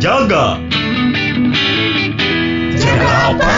[0.00, 0.56] Jaga.
[2.80, 3.56] Jaga apa?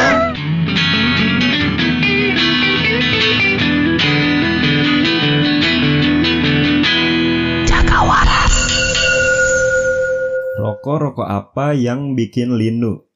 [10.59, 13.07] Rokok rokok apa yang bikin linu?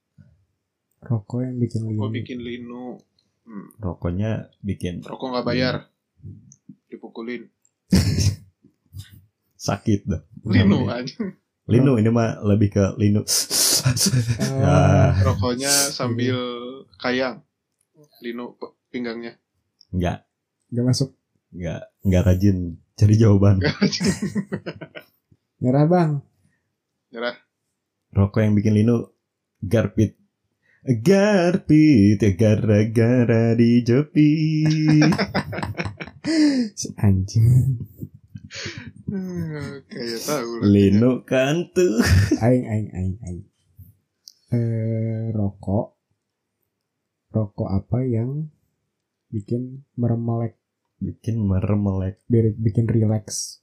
[1.03, 2.07] Rokok yang bikin linu.
[2.15, 3.03] bikin linu?
[3.43, 3.75] Hmm.
[3.83, 5.75] Rokoknya bikin Rokok nggak bayar.
[6.87, 7.51] Dipukulin.
[9.67, 10.23] sakit dah.
[10.47, 11.27] Linu aja.
[11.67, 13.27] Linu ini mah lebih ke linu.
[13.27, 16.39] ya, Ah, Rokoknya sambil
[16.97, 17.43] kayang.
[18.23, 18.55] Linu
[18.89, 19.37] pinggangnya.
[19.91, 20.25] enggak,
[20.71, 21.11] Gak masuk.
[21.53, 22.59] enggak, enggak rajin
[22.95, 23.57] cari jawaban.
[25.63, 26.11] Nyerah bang.
[27.13, 27.37] Nyerah.
[28.13, 29.11] Rokok yang bikin linu
[29.61, 30.17] garpit.
[30.87, 34.31] Garpit gara-gara di Jopi.
[36.77, 37.81] Si anjing.
[39.91, 40.51] Kayak tahu.
[40.57, 40.67] lah.
[40.67, 42.03] linu kan tuh.
[42.45, 43.43] Aing, aing, aing, aing.
[44.49, 45.95] Eh, rokok.
[47.29, 48.49] Rokok apa yang
[49.29, 50.57] bikin meremelek,
[50.97, 52.23] Bikin meremelek.
[52.25, 53.61] biar bikin relax.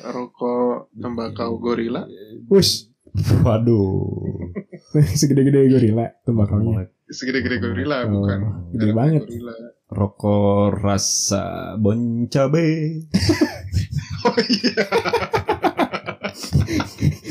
[0.00, 2.08] Rokok tembakau gorila.
[2.46, 2.88] Wush,
[3.42, 4.54] Waduh.
[5.18, 6.86] segede-gede gorila tembakaunya.
[6.86, 6.90] Meremelek.
[7.06, 8.38] Segede-gede gorila Oh, bukan.
[8.72, 9.22] gede banget.
[9.26, 9.54] Gorila.
[9.90, 10.46] Rokok
[10.78, 11.44] rasa
[11.76, 13.02] bon cabe.
[14.20, 14.84] Oh iya.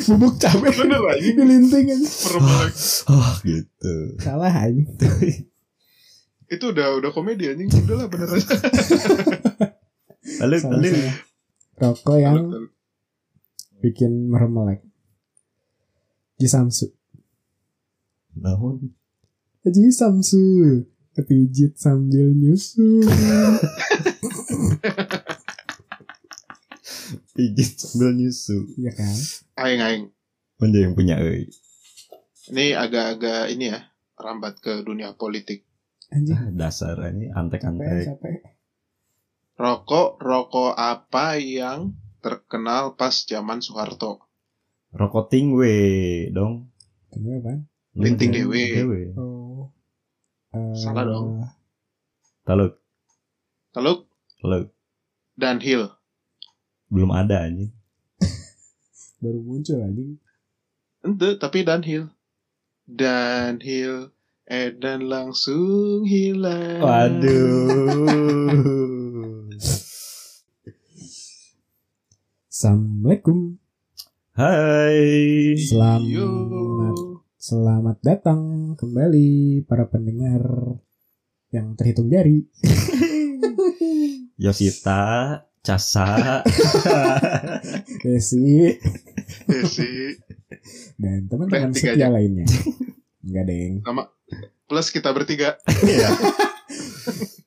[0.05, 1.21] Bubuk cabai Bener aja.
[1.21, 2.01] dilinting aja.
[2.01, 2.73] Meremelek.
[3.05, 3.93] Oh gitu.
[4.17, 4.81] Salah aja.
[6.49, 7.69] Itu udah udah komedi anjing.
[7.85, 8.47] Udah lah bener aja.
[10.41, 11.15] Lalu lalu salah.
[11.79, 12.37] Rokok yang
[13.79, 14.83] bikin meremelek.
[16.35, 16.91] Jisamsu.
[18.33, 18.91] naon?
[19.61, 20.83] Jisamsu.
[21.13, 23.03] Kepijit sambil nyusu.
[27.39, 28.67] Pijit sambil nyusu.
[28.75, 29.15] Iya kan?
[29.55, 30.05] Aing aing.
[30.59, 31.47] Mana yang punya euy?
[32.51, 33.79] Ini agak-agak ini ya.
[34.19, 35.63] Rambat ke dunia politik.
[36.11, 36.35] Anjing.
[36.35, 38.19] Ah, Dasar ini antek-antek.
[39.55, 44.19] Rokok, rokok apa yang terkenal pas zaman Soeharto?
[44.91, 45.71] Rokok tingwe
[46.35, 46.75] dong.
[47.07, 47.59] Kenapa bang?
[47.95, 48.63] Linting dewe.
[48.75, 48.99] Dewe.
[49.15, 49.71] Oh.
[50.51, 51.39] Eh, Salah dong.
[52.43, 52.81] Taluk,
[53.71, 54.09] Taluk
[54.41, 54.73] taluk.
[55.37, 55.87] dan Hill.
[56.89, 57.69] Belum ada anjing.
[59.21, 60.17] Baru muncul anjing.
[61.05, 62.09] Ente, tapi Dunhill.
[62.89, 64.09] Dunhill,
[64.49, 66.81] eh dan langsung hilang.
[66.81, 68.09] Waduh.
[72.49, 73.61] Assalamualaikum.
[74.33, 75.53] Hai.
[75.61, 76.25] Selamat Yo.
[77.37, 80.41] Selamat datang kembali para pendengar
[81.53, 82.49] yang terhitung jari.
[84.43, 86.41] Yosita, Casa.
[88.03, 88.73] Desi
[89.67, 90.15] sih.
[90.99, 92.07] dan teman-teman setia aja.
[92.11, 92.47] lainnya.
[93.23, 93.73] Enggak deng.
[94.69, 95.59] Plus kita bertiga.
[95.83, 96.09] Iya.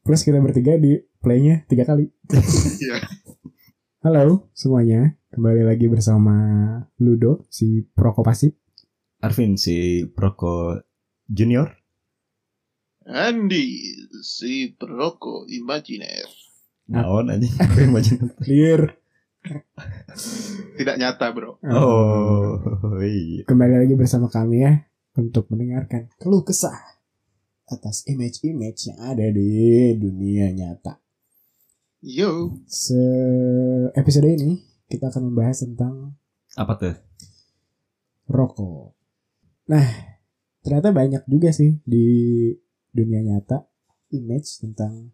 [0.05, 2.11] Plus kita bertiga di playnya tiga kali.
[2.83, 3.01] Iya.
[4.03, 6.35] Halo semuanya, kembali lagi bersama
[6.99, 8.53] Ludo si Proko Pasif.
[9.23, 10.75] Arvin si Proko
[11.31, 11.83] Junior.
[13.07, 13.83] Andy,
[14.23, 16.52] si perokok imajiner.
[16.91, 17.31] Naon
[17.79, 18.35] imagine.
[18.43, 18.99] Clear.
[20.79, 21.59] Tidak nyata bro.
[21.67, 22.59] Oh,
[23.03, 23.43] iya.
[23.47, 24.87] Kembali lagi bersama kami ya
[25.19, 26.79] untuk mendengarkan keluh kesah
[27.69, 31.01] atas image-image yang ada di dunia nyata.
[32.03, 32.59] Yo.
[32.67, 32.99] Se
[33.95, 36.19] episode ini kita akan membahas tentang
[36.59, 36.97] Apa tuh?
[38.29, 38.97] rokok.
[39.69, 39.87] Nah,
[40.65, 42.07] ternyata banyak juga sih di
[42.93, 43.65] dunia nyata
[44.13, 45.13] image tentang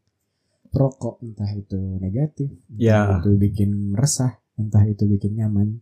[0.70, 3.00] rokok, entah itu negatif, entah Ya.
[3.18, 5.80] itu bikin resah, entah itu bikin nyaman.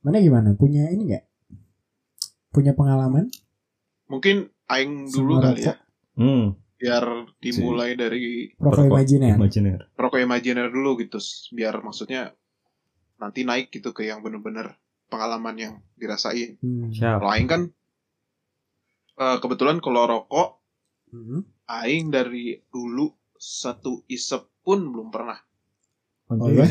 [0.00, 0.54] Mana gimana?
[0.54, 1.24] Punya ini nggak?
[2.50, 3.30] Punya pengalaman?
[4.06, 5.74] Mungkin Aing dulu kali ya.
[5.74, 5.78] rokok.
[6.16, 6.46] Hmm,
[6.80, 7.04] Biar
[7.38, 9.36] dimulai dari Rokok imajiner.
[9.94, 11.20] rokok imajiner dulu gitu.
[11.52, 12.32] Biar maksudnya
[13.16, 16.56] nanti naik gitu ke yang bener-bener pengalaman yang dirasain.
[16.58, 16.88] Hmm.
[16.90, 17.62] Kalau Aing kan
[19.16, 20.56] eh, kebetulan kalau rokok
[21.10, 21.42] Hmm.
[21.66, 23.10] Aing dari dulu
[23.40, 25.40] satu isep pun belum pernah.
[26.28, 26.68] Oh, iya?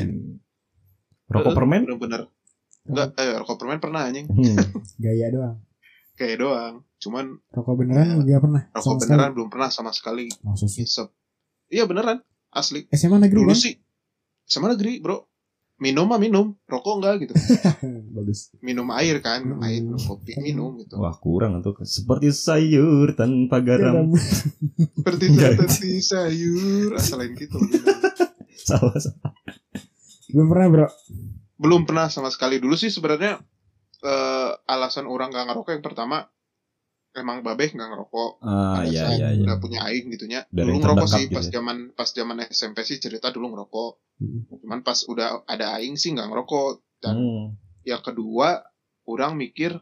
[1.27, 1.81] Rokok Eh, permen?
[1.83, 2.30] Bener-bener.
[2.86, 4.25] Enggak, eh, rokok permen pernah anjing.
[4.25, 4.56] Hmm.
[5.04, 5.57] Gaya doang.
[6.13, 6.74] Kayak doang.
[6.98, 8.63] Cuman Rokok beneran nggak pernah.
[8.69, 9.33] rokok sama beneran sekali.
[9.33, 10.83] belum pernah sama sekali Maksud sih.
[10.83, 11.07] isep.
[11.68, 12.86] Iya beneran, asli.
[12.89, 13.57] SMA negeri Dulu kan?
[13.57, 13.74] sih
[14.44, 15.28] sama negeri, Bro.
[15.79, 17.33] Minum mah minum, rokok enggak gitu.
[18.19, 18.51] Bagus.
[18.59, 19.63] Minum air kan, Hmm.
[19.63, 20.99] air minum kopi, minum gitu.
[20.99, 21.71] Wah kurang tuh.
[21.87, 24.11] Seperti sayur tanpa garam.
[24.11, 27.55] Seperti seperti sayur, asalain gitu.
[28.67, 29.31] salah salah.
[30.29, 30.87] Belum pernah bro.
[31.55, 32.59] Belum pernah sama sekali.
[32.59, 33.39] Dulu sih sebenarnya
[34.03, 36.27] eh, alasan orang gak ngerokok yang pertama
[37.19, 38.31] emang babeh gak ngerokok.
[38.42, 39.44] Ah Pada iya saat iya iya.
[39.44, 40.39] Udah punya aing gitunya.
[40.48, 41.51] Dari dulu ngerokok sih gitu pas ya.
[41.60, 43.92] zaman pas zaman SMP sih cerita dulu ngerokok.
[44.24, 44.42] Hmm.
[44.63, 46.71] Cuman pas udah ada aing sih nggak ngerokok.
[47.00, 47.45] Dan Hmm.
[47.83, 48.63] yang kedua,
[49.06, 49.75] orang mikir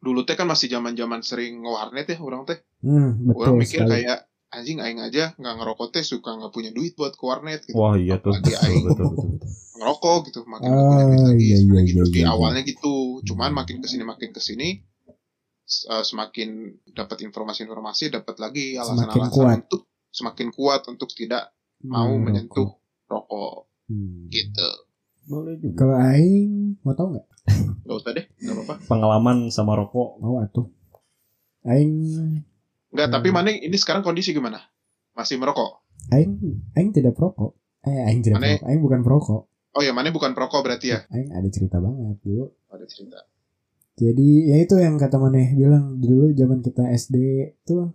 [0.00, 2.56] dulu teh kan masih zaman-zaman sering ngewarnet ya orang teh.
[2.80, 3.92] Hmm, betul Orang mikir sekali.
[4.08, 4.18] kayak
[4.50, 7.76] anjing aing aja nggak ngerokok teh suka nggak punya duit buat ke warnet gitu.
[7.76, 8.32] Wah iya tuh.
[8.32, 9.50] Betul, aing betul, betul, betul.
[9.80, 12.28] ngerokok gitu makin nggak punya duit lagi iya, iya, gitu iya, di iya.
[12.28, 12.92] awalnya gitu
[13.24, 14.68] cuman makin ke sini makin ke sini
[15.86, 16.48] eh, semakin
[16.90, 19.56] dapat informasi-informasi dapat lagi alasan-alasan kuat.
[19.64, 22.76] untuk semakin kuat untuk tidak mau Hmm, menyentuh
[23.06, 24.26] rokok Hmm.
[24.28, 24.70] gitu
[25.22, 25.74] Boleh juga.
[25.80, 26.50] Kalau aing
[26.80, 27.26] mau tau nggak?
[27.80, 30.18] Gak usah deh nggak apa-apa Pengalaman sama rokok.
[30.18, 30.66] Mau atuh.
[31.62, 31.92] Aing
[32.88, 33.14] nggak Hmm.
[33.14, 34.58] tapi mana ini sekarang kondisi gimana
[35.12, 36.34] masih merokok aing
[36.72, 37.54] aing tidak perokok.
[37.80, 38.66] Eh aing tidak Mane- perokok.
[38.66, 39.42] Aing bukan perokok.
[39.70, 42.50] oh ya mana bukan perokok berarti ya Aing ada cerita banget dulu.
[42.68, 43.18] ada cerita
[44.00, 47.16] Jadi ya itu yang kata Maneh bilang dulu zaman kita SD
[47.62, 47.92] tuh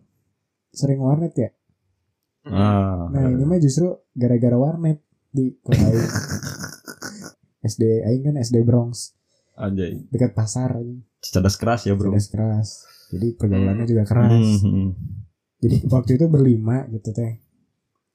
[0.70, 1.50] sering warnet ya.
[2.46, 2.54] Hmm.
[2.54, 3.10] Ah.
[3.10, 5.02] Nah ini mah justru gara-gara warnet
[5.34, 6.06] di Aing.
[7.66, 9.18] SD Aing kan SD Bronx
[9.58, 10.06] Anjay.
[10.14, 10.94] dekat pasar aja.
[11.20, 12.14] Cerdas keras ya bro.
[12.14, 12.68] Cerdas keras.
[13.10, 14.62] Jadi pergaulannya juga keras.
[14.62, 14.94] Hmm.
[15.58, 17.42] Jadi waktu itu berlima gitu teh.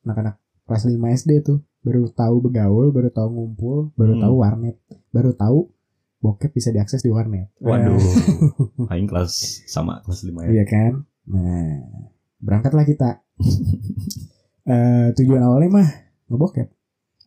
[0.06, 4.22] Anak-anak kelas 5 SD tuh baru tahu begaul, baru tahu ngumpul, baru Hmm.
[4.22, 4.76] tahu warnet,
[5.10, 5.72] baru tahu
[6.20, 7.48] bokep bisa diakses di warnet.
[7.58, 7.96] Waduh.
[7.96, 10.48] Eh, Aing kelas sama kelas 5 ya.
[10.52, 10.92] iya kan?
[11.26, 11.80] Nah,
[12.38, 13.10] berangkatlah kita.
[14.60, 15.88] Eh tujuan awalnya mah
[16.28, 16.68] ngebokep.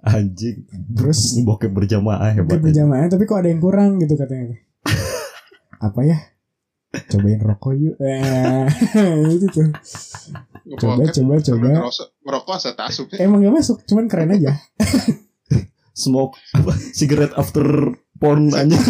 [0.01, 0.69] Anjing.
[0.93, 2.45] Terus Bokep berjamaah hebat.
[2.55, 4.53] bokep berjamaah tapi kok ada yang kurang gitu katanya.
[5.81, 6.17] Apa ya?
[7.09, 7.97] Cobain rokok yuk.
[7.99, 8.69] Eh,
[9.33, 9.65] itu tuh.
[10.77, 11.69] Coba, Ngebokep coba, coba.
[12.21, 13.25] ngerokok asa tasuk ya.
[13.25, 14.53] Emang gak masuk, cuman keren aja.
[15.91, 16.73] Smoke apa?
[16.93, 17.65] Cigarette after
[18.15, 18.83] porn anjing.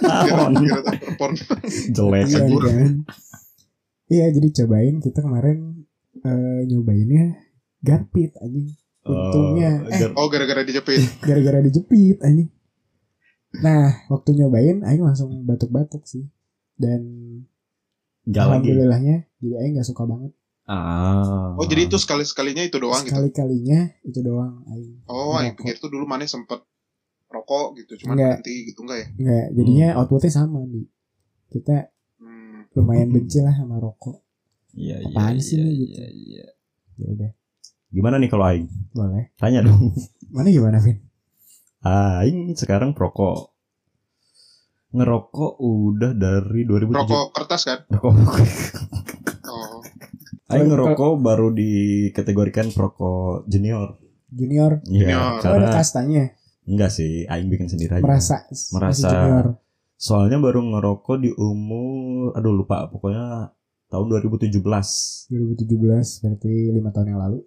[0.00, 0.52] Naon?
[0.56, 1.34] Kira-kira terporn.
[1.88, 2.60] Jelek Iya anjing.
[2.60, 2.92] kan.
[4.08, 5.84] Iya jadi cobain kita kemarin
[6.18, 7.36] eh, nyobainnya
[7.80, 8.72] garpit anjing.
[9.02, 12.48] Untungnya Oh, eh oh gara-gara dijepit gara-gara dijepit anjing.
[13.54, 16.28] Nah waktu nyobain Aing langsung batuk-batuk sih.
[16.74, 17.02] Dan
[18.24, 18.68] Gak lagi.
[18.68, 20.32] alhamdulillahnya jadi Aing gak suka banget.
[20.64, 21.56] Ah.
[21.56, 25.00] oh jadi itu sekali-sekalinya itu doang gitu Sekali-kalinya itu doang Aing.
[25.04, 25.56] Oh, Ngerokok.
[25.58, 26.60] pikir tuh dulu mana sempet
[27.28, 28.34] rokok gitu, cuman Enggak.
[28.40, 29.06] berhenti gitu enggak ya?
[29.14, 30.86] Nggak, jadinya outputnya sama nih.
[31.48, 31.76] Kita
[32.18, 32.66] Hmm.
[32.74, 34.20] lumayan benci lah sama rokok.
[34.72, 35.08] Iya iya.
[35.10, 35.92] Apaan sih iya, nih, gitu?
[35.92, 36.46] iya, iya.
[36.96, 37.30] Ya udah,
[37.88, 38.68] Gimana nih kalau aing?
[38.90, 39.32] boleh.
[39.34, 39.92] Tanya dong.
[40.34, 40.98] Mana gimana, Vin?
[41.80, 43.54] Aing sekarang perokok.
[44.88, 46.96] Ngerokok udah dari 2007.
[46.96, 47.78] Rokok kertas kan?
[47.88, 48.14] Rokok.
[49.48, 49.80] Oh,
[50.48, 53.96] Aing ngerokok baru dikategorikan perokok junior.
[54.28, 54.84] Junior.
[54.84, 55.20] Iya, Junior.
[55.20, 56.24] Oh, ada karena kastanya.
[56.68, 58.04] Enggak sih, aing bikin sendiri aja.
[58.04, 58.36] Merasa.
[58.70, 59.10] Merasa.
[59.96, 63.50] Soalnya baru ngerokok di umur aduh lupa pokoknya
[63.88, 64.52] tahun 2017.
[64.52, 67.38] 2017 berarti lima tahun yang lalu.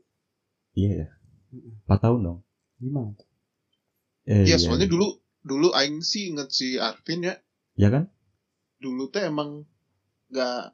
[0.73, 1.07] Iya ya.
[1.85, 2.39] 4 tahun dong.
[2.75, 3.13] Gimana?
[4.23, 5.05] Eh, iya soalnya dulu
[5.41, 7.35] dulu aing sih inget si Arvin ya,
[7.73, 8.09] Ya kan?
[8.77, 9.65] dulu teh emang
[10.27, 10.73] nggak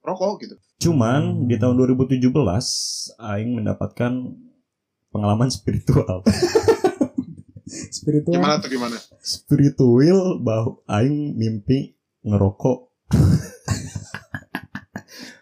[0.00, 0.56] rokok gitu.
[0.78, 1.48] Cuman Hmm.
[1.48, 2.28] di tahun 2017
[3.16, 4.12] aing mendapatkan
[5.08, 6.20] pengalaman spiritual.
[7.92, 8.34] Spiritual.
[8.36, 8.96] Gimana tuh gimana?
[9.20, 12.78] spiritual bahwa aing mimpi ngerokok.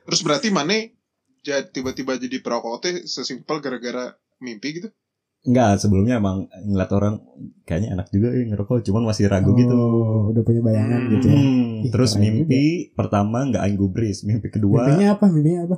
[0.04, 0.76] Terus berarti mana
[1.44, 4.88] tiba-tiba jadi perokok teh sesimpel gara-gara mimpi gitu?
[5.44, 7.20] Enggak, sebelumnya emang ngeliat orang
[7.68, 9.76] kayaknya enak juga ya ngerokok, cuman masih ragu Oh, gitu.
[10.32, 11.12] Udah punya bayangan Hmm.
[11.12, 11.36] gitu ya.
[11.36, 12.62] Hmm, Ih, terus mimpi
[12.96, 15.24] pertama nggak aing gubris, mimpi kedua Mimpinya apa?
[15.28, 15.76] Mimpinya apa?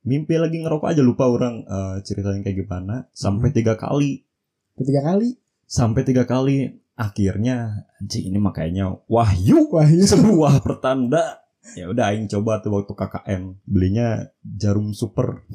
[0.00, 3.56] mimpi lagi ngerokok aja lupa orang eh, ceritanya kayak gimana sampai Hmm.
[3.60, 4.24] tiga kali
[4.72, 5.36] Ketiga kali.
[5.70, 10.02] Sampai tiga kali akhirnya anjing ini makanya wahyu Wah, iya.
[10.04, 11.38] sebuah pertanda
[11.72, 14.08] ya udah aing coba tuh waktu KKN belinya
[14.42, 15.46] jarum super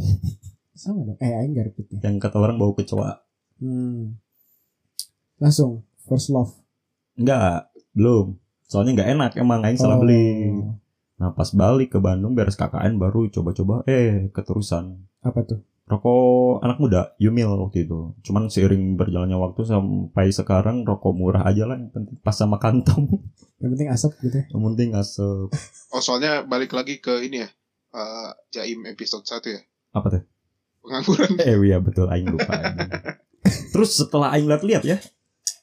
[0.74, 1.18] Sama dong.
[1.18, 2.00] Eh, aing garpit ya.
[2.02, 3.22] yang kata orang bau kecoa
[3.56, 4.20] Hmm.
[5.36, 6.52] Langsung first love.
[7.14, 10.04] enggak belum soalnya nggak enak emang aing salah Oh.
[10.04, 10.52] beli
[11.16, 15.64] nah pas balik ke Bandung beres KKN baru coba-coba eh keterusan Apa tuh?
[15.86, 21.70] Rokok anak muda Yumil waktu itu cuman seiring berjalannya waktu sampai sekarang rokok murah aja
[21.70, 23.06] lah yang penting pas sama kantong
[23.62, 24.46] Yang penting asap gitu ya.
[24.52, 25.48] yang penting asap
[25.94, 27.50] Oh soalnya balik lagi ke ini ya,
[27.96, 29.62] eh, Jaim episode 1 ya,
[29.96, 30.24] apa tuh
[30.84, 31.32] pengangguran.
[31.50, 32.92] eh iya betul aing lupa anjing.
[33.74, 34.98] terus setelah aing lihat-lihat ya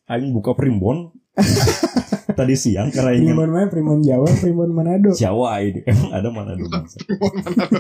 [0.09, 1.11] aing buka primbon
[2.38, 3.66] tadi siang karena ingin Primbon mana?
[3.68, 5.10] Primbon Jawa, Primbon Manado.
[5.12, 7.78] Jawa ini emang ada mana dulu bangsa Primbon mana?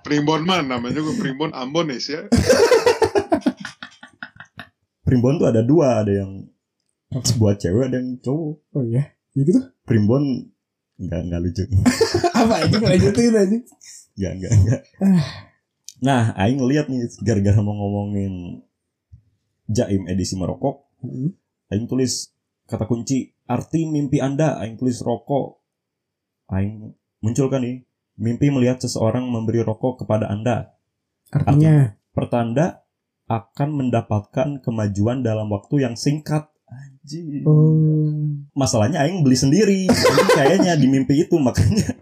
[0.00, 0.62] Primbon mana?
[0.66, 2.24] Namanya juga Primbon Ambon ya.
[5.02, 6.50] primbon tuh ada dua ada yang
[7.38, 9.14] buat cewek ada yang cowok Oh iya.
[9.32, 9.60] Ya gitu.
[9.86, 10.50] primbon
[10.98, 11.62] nggak nggak lucu
[12.34, 13.58] Apa aja lanjutin aja.
[14.16, 14.80] nggak nggak nggak
[16.06, 18.60] nah aing lihat nih gara-gara mau ngomongin
[19.66, 21.28] jaim edisi merokok Hmm.
[21.68, 22.32] aing tulis
[22.66, 25.62] kata kunci arti mimpi anda aing tulis rokok
[26.50, 27.86] aing muncul kan nih
[28.18, 30.74] mimpi melihat seseorang memberi rokok kepada anda
[31.26, 32.86] Artinya pertanda
[33.26, 37.46] akan mendapatkan kemajuan dalam waktu yang singkat Anjir.
[37.46, 38.14] oh
[38.54, 39.86] masalahnya aing beli sendiri
[40.34, 41.94] kayaknya di mimpi itu makanya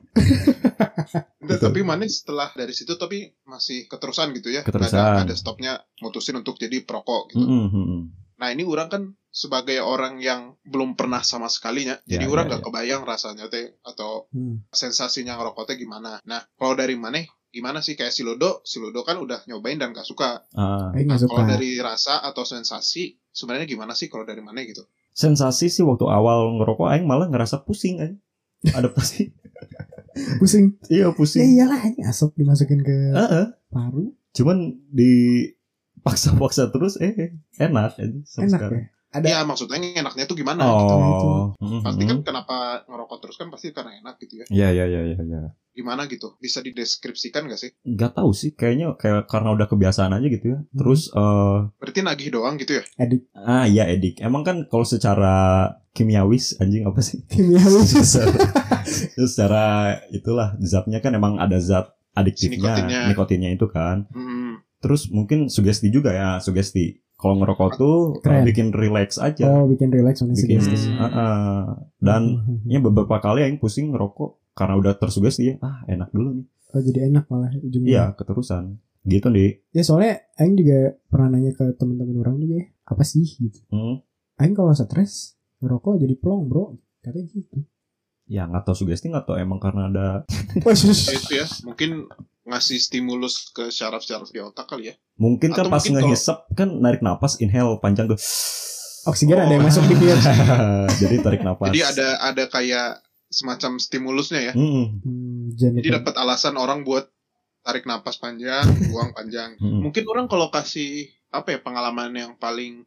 [1.45, 1.69] Enggak, Betul.
[1.77, 4.65] tapi mana setelah dari situ tapi masih keterusan gitu ya.
[4.65, 4.97] Keterusan.
[4.97, 7.45] Ada, ada stopnya mutusin untuk jadi perokok gitu.
[7.45, 8.01] Mm-mm, mm-mm.
[8.37, 12.45] Nah ini orang kan sebagai orang yang belum pernah sama sekalinya, Ya, jadi ya, orang
[12.47, 12.51] ya.
[12.55, 14.71] nggak kebayang rasanya teh atau hmm.
[14.71, 16.23] sensasinya ngerokok teh gimana.
[16.23, 17.23] Nah kalau dari mana?
[17.49, 18.67] Gimana sih kayak si Lodo?
[18.67, 20.43] Si Lodo kan udah nyobain dan gak suka.
[20.91, 21.31] Aing Nah, suka.
[21.31, 24.83] kalau dari rasa atau sensasi sebenarnya gimana sih kalau dari mana gitu?
[25.15, 28.19] sensasi sih waktu awal ngerokok aing malah ngerasa pusing aja
[28.75, 29.31] adaptasi
[30.43, 30.75] Pusing.
[30.91, 33.47] iya Ya pusing iyalah ini asap dimasukin ke Heeh.
[33.69, 34.11] paru.
[34.31, 34.59] cuman
[34.91, 35.47] di
[36.05, 38.79] paksa-paksa terus eh enak aja sampai Enak sekarang.
[38.79, 38.87] ya.
[39.11, 40.95] Ada Ya maksudnya enaknya tuh gimana gitu.
[40.95, 41.81] oh Mhm.
[41.81, 44.47] Pasti kan kenapa ngerokok terus kan pasti karena enak gitu ya.
[44.49, 45.41] Iya iya iya iya iya.
[45.71, 46.35] Gimana gitu?
[46.37, 47.71] Bisa dideskripsikan gak sih?
[47.81, 50.59] Nggak tahu sih kayaknya kayak karena udah kebiasaan aja gitu ya.
[50.69, 52.83] Terus eh Berarti nagih doang gitu ya?
[52.97, 54.19] edik ah iya edik.
[54.19, 55.35] Emang kan kalau secara
[55.91, 57.23] kimiawis anjing apa sih?
[57.25, 58.35] kimia secara,
[59.15, 59.65] secara
[60.11, 63.01] itulah zatnya kan emang ada zat adiktifnya, nikotinnya.
[63.09, 64.07] nikotinnya itu kan.
[64.11, 64.34] Hmm.
[64.85, 67.01] Terus mungkin sugesti juga ya, sugesti.
[67.17, 68.43] Kalau ngerokok tuh Keren.
[68.43, 69.49] eh, bikin relax aja.
[69.49, 70.93] Oh bikin relax bikin sugesti.
[70.93, 71.01] Hmm.
[71.01, 71.63] Heeh.
[71.99, 72.61] dan Hmm.
[72.69, 75.55] ya beberapa kali yang pusing ngerokok karena udah tersugesti ya.
[75.65, 76.47] Ah, enak dulu nih.
[76.71, 77.89] Oh jadi enak malah ujungnya.
[77.89, 78.77] Iya, keterusan.
[79.05, 79.47] Gitu, Di.
[79.71, 83.61] Ya soalnya Aing juga pernah nanya ke teman-teman orang juga ya, apa sih gitu.
[83.69, 84.05] Hmm.
[84.37, 87.65] Aing kalau stres ngerokok jadi plong bro, katanya gitu.
[88.25, 90.07] Ya, nggak tahu sugesti nggak tahu emang karena ada
[90.65, 92.09] Wah, itu ya, mungkin
[92.45, 94.95] ngasih stimulus ke syaraf-syaraf di otak kali ya.
[95.15, 98.19] mungkin kan Atau pas mungkin kalau- ngehisap kan narik napas inhale panjang tuh.
[99.05, 99.69] Oksigen ada yang Oh.
[99.69, 100.17] masuk di bibir.
[101.03, 101.69] Jadi tarik napas.
[101.69, 102.99] Jadi ada ada kayak
[103.29, 104.53] semacam stimulusnya ya.
[104.53, 104.97] Hmm.
[104.99, 107.07] Hmm, Jadi dapat alasan orang buat
[107.61, 109.57] tarik napas panjang, buang panjang.
[109.57, 109.81] Hmm.
[109.83, 112.83] Mungkin orang kalau kasih apa ya pengalaman yang paling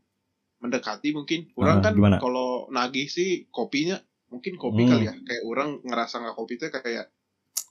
[0.57, 4.91] mendekati mungkin orang Ah, kan kalau nagih sih kopinya mungkin kopi Hmm.
[4.91, 7.07] kali ya kayak orang ngerasa nggak kopi itu kayak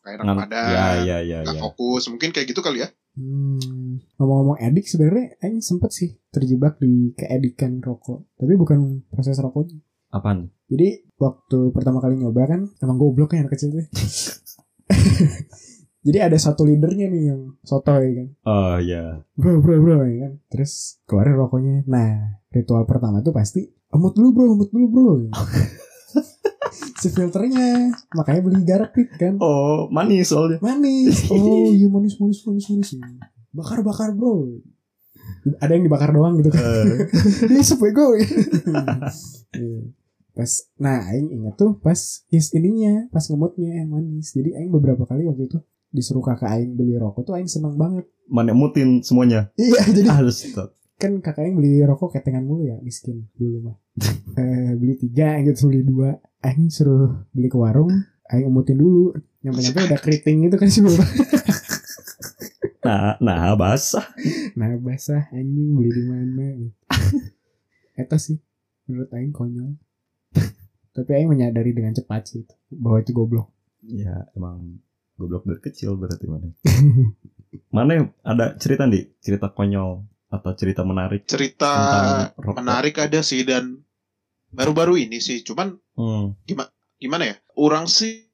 [0.06, 1.62] kayak enak Ngan- badan Ya, ya, ya, nggak ya.
[1.62, 7.16] fokus mungkin kayak gitu kali ya Hmm, ngomong-ngomong edik sebenarnya Aing sempet sih terjebak di
[7.16, 8.28] keedikan rokok.
[8.36, 9.80] Tapi bukan proses rokoknya.
[10.10, 10.52] Apaan?
[10.68, 13.88] Jadi waktu pertama kali nyoba kan emang goblok kan anak kecil tuh.
[16.06, 18.28] Jadi ada satu leadernya nih yang sotoy kan.
[18.44, 19.24] Oh, ya.
[19.32, 20.32] Bro bro bro ya kan.
[20.46, 21.88] Terus keluarin rokoknya.
[21.88, 22.10] Nah
[22.48, 25.08] ritual pertama tuh pasti emut dulu bro, emut dulu bro.
[27.00, 29.38] si filternya makanya beli garpit kan.
[29.38, 30.58] Oh, manis soalnya.
[30.60, 31.26] Manis.
[31.32, 32.90] Oh iya manis manis manis manis.
[33.52, 34.60] Bakar bakar bro.
[35.62, 36.62] Ada yang dibakar doang gitu kan.
[36.62, 37.06] Eh,
[37.50, 38.18] Ini supaya gue.
[39.56, 39.80] Iya.
[40.36, 41.96] pas nah aing ingat tuh pas
[42.28, 46.76] his ininya pas ngemutnya yang manis jadi aing beberapa kali waktu itu disuruh kakak aing
[46.76, 49.48] beli rokok tuh aing seneng banget mana mutin semuanya.
[49.56, 50.44] iya jadi Harus
[50.96, 53.76] kan kakak aing beli rokok ketengan mulu ya miskin dulu mah
[54.36, 56.16] eh, beli tiga gitu beli dua.
[56.44, 57.90] Aing suruh beli ke warung
[58.30, 59.14] aing emutin dulu.
[59.42, 60.82] Nyampe nyampe udah keriting gitu kan sih
[62.86, 64.06] Nah, nah basah.
[64.54, 66.46] nah basah anjing beli di mana
[67.98, 68.38] Eta sih
[68.86, 69.74] menurut aing konyol.
[70.94, 73.50] Tapi aing menyadari dengan cepat sih itu, bahwa itu goblok.
[73.84, 74.80] Ya, emang
[75.18, 76.48] goblok dari kecil berarti mana.
[77.76, 81.26] mana ada cerita di cerita konyol atau cerita menarik?
[81.26, 81.74] Cerita
[82.38, 83.82] menarik ada sih dan
[84.56, 86.36] baru-baru ini sih cuman Hmm.
[86.96, 88.28] gimana ya orang sih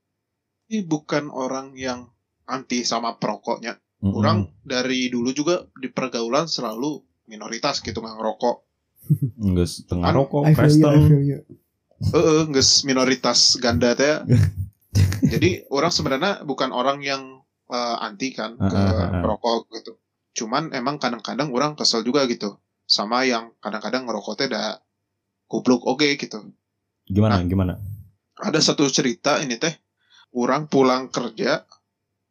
[0.82, 2.10] bukan orang yang
[2.44, 4.14] anti sama perokoknya Mm-mm.
[4.14, 8.56] orang dari dulu juga di pergaulan selalu minoritas gitu nggak ngerokok
[9.36, 10.94] Nggak setengah Kan- rokok, Kristen.
[12.04, 14.22] eh nggak minoritas ganda teh
[15.32, 19.20] jadi orang sebenarnya bukan orang yang eh, anti kan ke Ah, ah, ah.
[19.22, 19.92] perokok gitu
[20.34, 24.80] cuman emang kadang-kadang orang kesel juga gitu sama yang kadang-kadang ngerokok teh dah
[25.52, 26.40] goblok oke gitu
[27.04, 27.44] Gimana, Nah.
[27.44, 27.74] gimana?
[28.40, 29.70] ada satu cerita ini teh
[30.32, 31.60] orang pulang kerja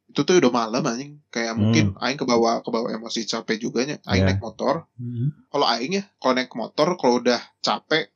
[0.10, 4.04] itu tuh udah malam anjing kayak mungkin aing kebawa kebawa emosi capek juga nya aing
[4.04, 4.16] Hmm.
[4.18, 4.26] Iya.
[4.28, 5.30] naik motor Hmm.
[5.48, 8.10] kalau aing ya kalau naik motor kalau udah capek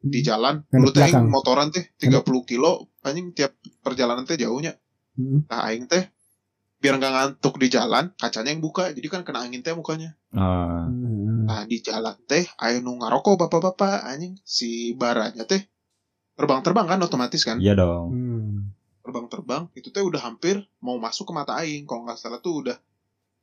[0.00, 4.78] di jalan Ngadep dulu teh motoran teh 30 kilo anjing tiap perjalanan teh jauhnya
[5.12, 5.44] Hmm.
[5.44, 6.08] nah aing teh
[6.82, 10.84] biar nggak ngantuk di jalan kacanya yang buka jadi kan kena angin teh mukanya Ah,
[10.84, 11.44] Hmm.
[11.44, 15.62] nah di jalan teh aing nu ngarokok bapak-bapak anjing si baranya teh
[16.34, 18.06] terbang-terbang kan otomatis kan Iya dong.
[18.10, 18.52] Hmm.
[19.00, 22.78] terbang-terbang itu teh udah hampir mau masuk ke mata aing kalau nggak salah tuh udah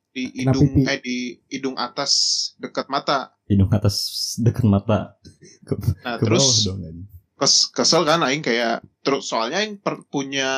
[0.10, 1.18] di hidung eh di
[1.48, 2.12] hidung atas
[2.56, 3.96] dekat mata Hidung atas
[4.38, 5.16] dekat mata.
[5.62, 7.06] Ke, nah ke terus bawah dong.
[7.38, 10.50] kes- kesel kan aing kayak terus soalnya aing per- punya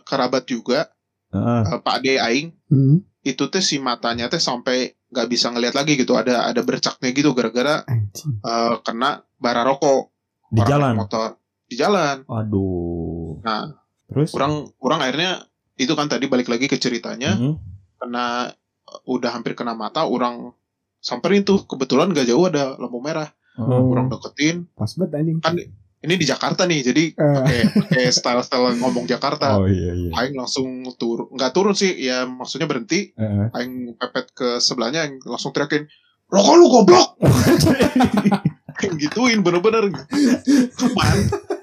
[0.00, 0.88] kerabat juga
[1.32, 3.00] Ah, eh, Pak D aing Hmm.
[3.22, 7.32] itu teh si matanya teh sampai nggak bisa ngelihat lagi gitu ada ada bercaknya gitu
[7.32, 10.12] gara-gara eh, kena bara rokok
[10.46, 10.94] di orang jalan.
[10.94, 11.28] motor
[11.64, 13.40] di jalan Aduh.
[13.40, 13.72] nah
[14.06, 14.28] Terus?
[14.30, 15.40] kurang kurang akhirnya
[15.74, 17.52] itu kan tadi balik lagi ke ceritanya Mhm.
[17.98, 18.52] kena
[19.04, 20.52] udah hampir kena mata orang
[20.98, 23.88] samperin tuh kebetulan gak jauh ada lampu merah Oh.
[23.90, 25.38] orang deketin Pas banget anjing.
[25.38, 25.52] kan
[26.02, 27.34] ini di Jakarta nih jadi Eh.
[27.36, 30.10] pakai pakai style style ngomong Jakarta Oh iya iya.
[30.12, 33.46] Aing langsung turun nggak turun sih ya maksudnya berhenti Heeh.
[33.52, 35.86] Aing pepet ke sebelahnya Aing langsung teriakin
[36.26, 37.08] rokok lu goblok
[38.74, 39.88] Aing gituin bener-bener
[40.72, 41.14] cuman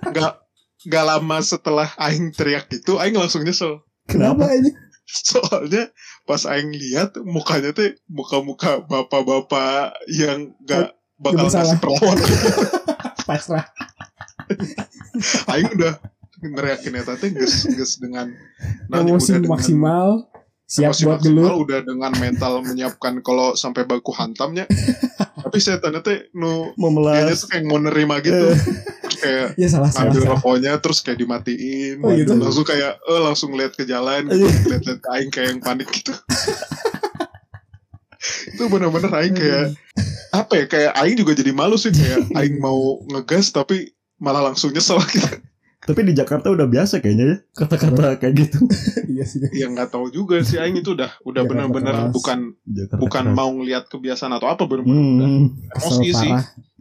[0.05, 0.34] nggak
[0.81, 4.74] nggak lama setelah Aing teriak gitu Aing langsung nyesel Kenapa anjing?
[5.05, 5.89] soalnya
[6.24, 12.29] pas Aing lihat mukanya tuh muka-muka bapak-bapak yang gak bakal ngasih perlawanan
[13.27, 13.65] Pasrah.
[15.47, 15.93] Aing udah
[16.39, 18.31] ngeriakin eta teh geus geus dengan
[18.85, 20.09] nani, Emosi udah dengan- maksimal.
[20.65, 21.63] Siap emosi buat maksimal, gelut.
[21.63, 24.69] udah dengan mental menyiapkan kalau sampai baku hantamnya
[25.41, 27.41] tapi saya tanya teh nu melas.
[27.41, 28.53] tuh kayak mau nerima gitu
[29.17, 30.13] kayak Ya salah salah.
[30.13, 32.37] rokoknya terus kayak dimatiin Oh, gitu?
[32.37, 36.13] langsung kayak eh langsung lihat ke jalan gitu, lihat-lihat ke aing kayak yang panik gitu
[38.49, 39.73] itu bener-bener aing kayak
[40.29, 42.77] apa ya kayak aing juga jadi malu sih kayak aing mau
[43.07, 43.89] ngegas tapi
[44.19, 45.39] malah langsung nyesel gitu
[45.79, 48.59] Tapi di Jakarta udah biasa kayaknya ya kata-kata kayak gitu.
[49.09, 49.41] Iya sih.
[49.49, 51.41] ya nggak tahu juga sih aing itu udah udah
[51.97, 52.13] keras.
[52.13, 53.35] bukan Jakarta bukan keras.
[53.35, 55.47] mau ngelihat kebiasaan atau apa bener-bener udah Hmm.
[55.73, 56.31] Emosi sih.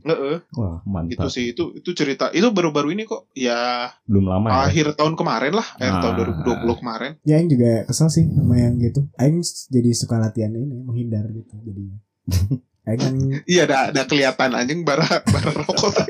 [0.00, 1.10] Heeh, Wah mantap.
[1.10, 4.56] gitu sih itu itu cerita itu baru-baru ini kok ya Belum lama ya.
[4.66, 6.00] akhir tahun kemarin lah akhir Ah.
[6.00, 6.14] tahun
[6.44, 9.06] 2020 kemarin Ya Aing juga kesel sih sama yang gitu.
[9.16, 11.98] Aing jadi suka latihan ini menghindar gitu jadinya.
[12.86, 15.92] Aing kan Iya, ada ada kelihatan anjing bara bara rokok.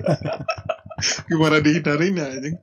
[1.24, 2.56] Gimana dihindarin ya anjing?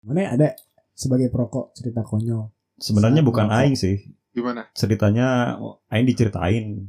[0.00, 0.48] mana ada
[0.92, 2.48] sebagai perokok cerita konyol.
[2.74, 3.60] Sebenarnya bukan merokok.
[3.60, 3.96] aing sih.
[4.32, 4.70] Gimana?
[4.72, 6.88] Ceritanya aing diceritain.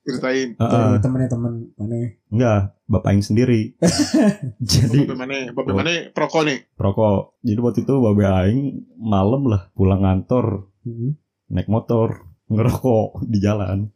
[0.00, 0.56] Ceritain.
[0.56, 2.10] Dari temennya temen mana?
[2.26, 3.76] Enggak, bapak aing sendiri.
[4.64, 5.52] Jadi Bagaimana?
[5.52, 6.58] Bagaimana perokok nih?
[6.74, 7.38] rokok.
[7.40, 8.60] Jadi waktu itu babe aing
[8.96, 11.12] malam lah pulang kantor Hmm.
[11.52, 13.92] naik motor ngerokok di jalan.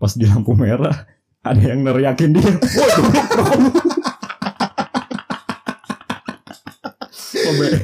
[0.00, 1.04] Pas di lampu merah
[1.44, 2.56] ada yang neriakin dia.
[3.36, 4.09] Woi,
[7.54, 7.78] Babe.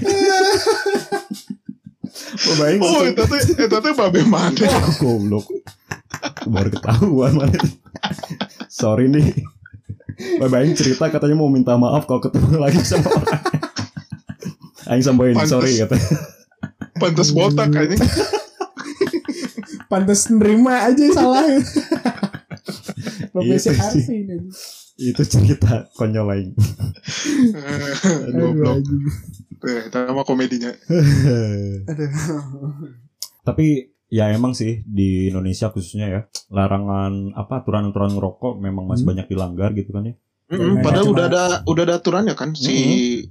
[2.36, 4.54] Babe aing Oh, itu tuh itu tuh babe mana?
[4.54, 5.46] Wah, goblok.
[6.46, 7.58] Baru ketahuan mana.
[8.70, 9.34] Sorry nih.
[10.40, 13.42] Babe aing cerita katanya mau minta maaf kalau ketemu lagi sama orang.
[14.86, 15.98] Aing sampein sorry kata.
[16.96, 18.00] Pantes botak anjing.
[19.90, 21.44] Pantes nerima aja salah.
[23.36, 23.58] Si Itu
[23.92, 24.04] sih.
[24.96, 26.52] Itu cerita konyol aing.
[28.32, 28.80] Aduh, Goblok.
[29.64, 30.72] Itu mah komedinya.
[31.90, 32.10] Aduh.
[33.46, 39.10] Tapi ya emang sih di Indonesia khususnya ya larangan apa aturan-aturan ngerokok memang masih Hmm.
[39.14, 40.14] banyak dilanggar gitu kan ya.
[40.46, 42.76] Kayak padahal udah ada udah ada aturannya kan si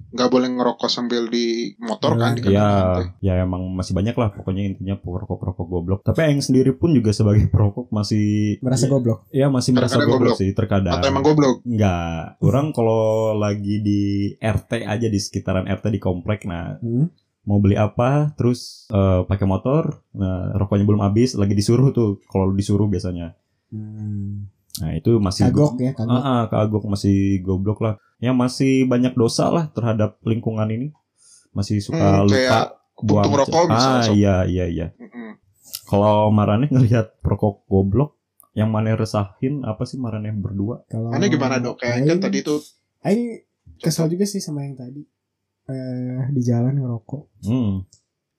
[0.10, 2.52] nggak boleh ngerokok sambil di motor kan di Iya.
[2.52, 3.08] Ya, kanan teh.
[3.22, 6.00] ya emang masih banyak lah pokoknya intinya perokok-perokok goblok.
[6.02, 9.20] Tapi Aing sendiri pun juga sebagai perokok masih Merasa ya, goblok.
[9.30, 10.38] ya masih merasa Terkadang goblok, goblok.
[10.38, 10.94] sih terkadang.
[10.94, 11.56] Atau emang goblok?
[11.64, 12.36] Enggak.
[12.42, 14.02] Orang kalau lagi di
[14.36, 17.08] RT aja di sekitaran RT di komplek nah Hmm.
[17.44, 22.52] mau beli apa terus eh, pakai motor nah rokoknya belum habis lagi disuruh tuh kalau
[22.52, 24.50] disuruh biasanya Hmm.
[24.76, 26.12] Nah itu masih Kagok ya, kagok.
[26.12, 30.92] Ah, ah, kagok masih goblok lah ya masih banyak dosa lah terhadap lingkungan ini
[31.52, 32.60] masih suka Hmm, lupa
[32.98, 35.40] buang- rokok bisa ah iya iya iya Mm-mm.
[35.86, 38.20] kalau Marane ngelihat perokok goblok
[38.52, 41.76] yang mana resahin apa sih Marane berdua Kalau Aneh gimana dok?
[41.78, 42.60] Kayak kan tadi tuh
[43.02, 43.44] Aing
[43.78, 45.04] kesel juga sih sama yang tadi.
[45.66, 47.24] Eh di jalan ngerokok.
[47.44, 47.74] hmm.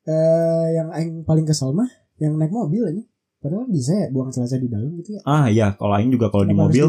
[0.05, 3.05] Eh yang aing paling kesel mah yang naik mobil aja.
[3.47, 5.21] Padahal bisa ya buang celana di dalam gitu ya.
[5.23, 6.83] ah iya kalau Aing juga kalau di mobil?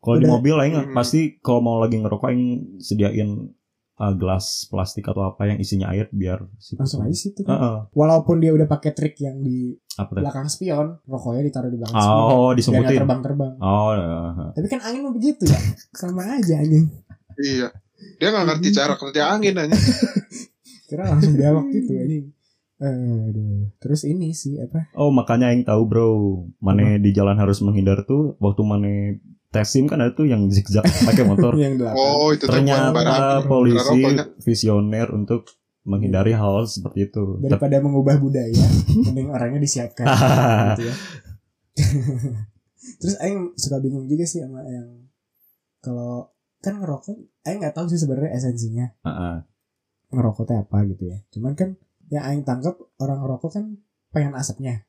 [0.00, 0.92] Kalau di mobil aing Hmm.
[0.92, 2.44] pasti kalau mau lagi ngerokok aing
[2.76, 3.52] sediain
[3.96, 7.52] uh, gelas plastik atau apa yang isinya air biar si Langsung aja situ kan.
[7.52, 7.76] Heeh.
[7.92, 12.20] Walaupun dia udah pakai trik yang di apa belakang spion, rokoknya ditaruh di belakang spion.
[12.20, 12.98] Oh, nggak disembutin.
[13.00, 13.52] terbang-terbang.
[13.60, 14.48] Oh, heeh.
[14.52, 15.56] Tapi kan angin mah begitu ya.
[16.00, 16.84] Sama aja anjing.
[17.40, 17.68] iya
[18.20, 19.72] dia nggak ngerti cara kerja angin aja.
[20.90, 22.24] Kira langsung belok gitu anjing.
[22.76, 23.70] Aduh.
[23.78, 24.90] Terus ini sih apa?
[24.94, 26.08] oh makanya aing tahu bro,
[26.58, 28.90] mana di jalan harus menghindar tuh waktu mana
[29.48, 31.54] tes SIM kan ada tuh yang zigzag pakai motor.
[31.60, 31.94] yang delapan.
[31.96, 34.24] Oh, itu Ternyata barang- polisi barang rokoknya.
[34.40, 35.46] visioner untuk
[35.84, 37.38] menghindari hal seperti itu.
[37.38, 38.66] Daripada mengubah budaya,
[39.06, 40.04] mending orangnya disiapkan.
[40.74, 40.94] gitu ya.
[42.94, 45.08] Terus Aing suka bingung juga sih sama yang
[45.78, 49.36] kalau kan ngerokok, Aing nggak tahu sih sebenarnya esensinya Heeh.
[50.10, 51.18] ngerokok teh apa gitu ya.
[51.30, 51.76] Cuman kan
[52.14, 53.64] yang Aing tangkap orang ngerokok kan
[54.08, 54.86] pengen asapnya.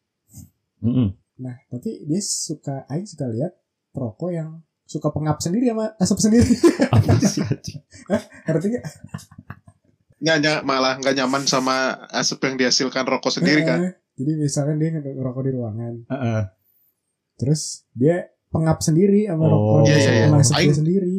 [0.80, 1.18] Mm-mm.
[1.36, 3.58] Nah, tapi dia suka Aing suka lihat
[3.90, 6.54] perokok yang suka pengap sendiri sama asap sendiri.
[6.94, 7.42] Apa sih?
[8.46, 8.86] Ngerti nggak?
[10.62, 11.76] Malah nggak nyaman sama
[12.10, 13.80] asap yang dihasilkan rokok sendiri kan.
[14.16, 16.42] Jadi misalkan dia ngerokok di ruangan, Heeh.
[17.36, 19.84] terus dia pengap sendiri sama Oh.
[19.84, 20.26] rokok Iya, iya, iya.
[20.32, 21.16] sama Aing- sendiri.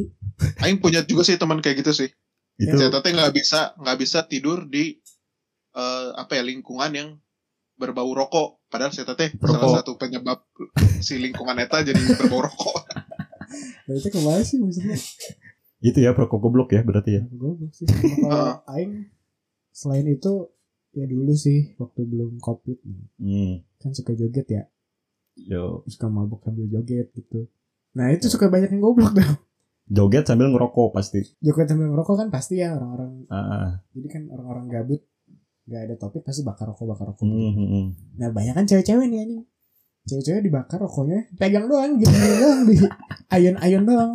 [0.59, 2.09] Aing punya juga sih teman kayak gitu sih.
[2.57, 4.97] Itu Saya nggak bisa nggak bisa tidur di
[5.77, 7.09] eh, apa ya lingkungan yang
[7.77, 8.65] berbau rokok.
[8.67, 10.43] Padahal saya tete salah satu penyebab
[10.99, 12.77] si lingkungan eta jadi berbau rokok.
[13.87, 14.97] Nah, itu ke mana sih maksudnya?
[15.77, 17.23] itu ya perokok goblok ya berarti ya.
[17.29, 17.87] Goblok sih.
[17.87, 19.13] Kalau Aing
[19.71, 20.51] selain itu
[20.91, 23.55] ya dulu sih waktu belum covid nih, Hmm.
[23.77, 24.63] kan suka joget ya,
[25.37, 27.45] Yo, suka mabuk sambil joget gitu.
[27.93, 29.37] Nah itu suka banyak yang goblok dah.
[29.87, 31.21] joget sambil ngerokok pasti.
[31.39, 33.29] Joget sambil ngerokok kan pasti ya orang-orang.
[33.29, 33.85] Ah.
[33.93, 35.05] Jadi kan orang-orang gabut
[35.67, 37.27] nggak ada topik pasti bakar rokok bakar rokok.
[37.27, 37.87] Hmm, hmm, hmm.
[38.17, 39.43] Nah banyak kan cewek-cewek nih anjing.
[40.07, 42.77] Cewek-cewek dibakar rokoknya, pegang doang gitu doang di
[43.29, 44.13] ayun-ayun doang.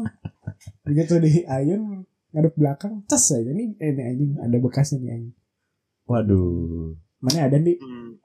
[0.87, 5.35] Begitu di ayun ngadep belakang, cas aja nih eh, ini anjing ada bekasnya nih anjing.
[6.07, 6.95] Waduh.
[7.19, 7.75] Mana ada nih?
[7.77, 8.15] Hmm.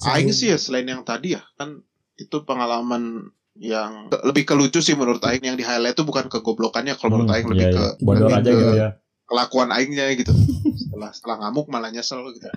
[0.00, 1.82] Aing sih ya selain yang tadi ya kan
[2.14, 6.30] itu pengalaman yang ke- lebih ke lucu sih menurut Aing yang di highlight itu bukan
[6.30, 8.04] kegoblokannya kalau menurut Hmm, Aing lebih iya, ke iya.
[8.06, 8.88] bodor lebih aja ke gitu ya.
[9.28, 10.32] Kelakuan Aingnya gitu
[10.74, 12.48] setelah setelah ngamuk malah nyesel gitu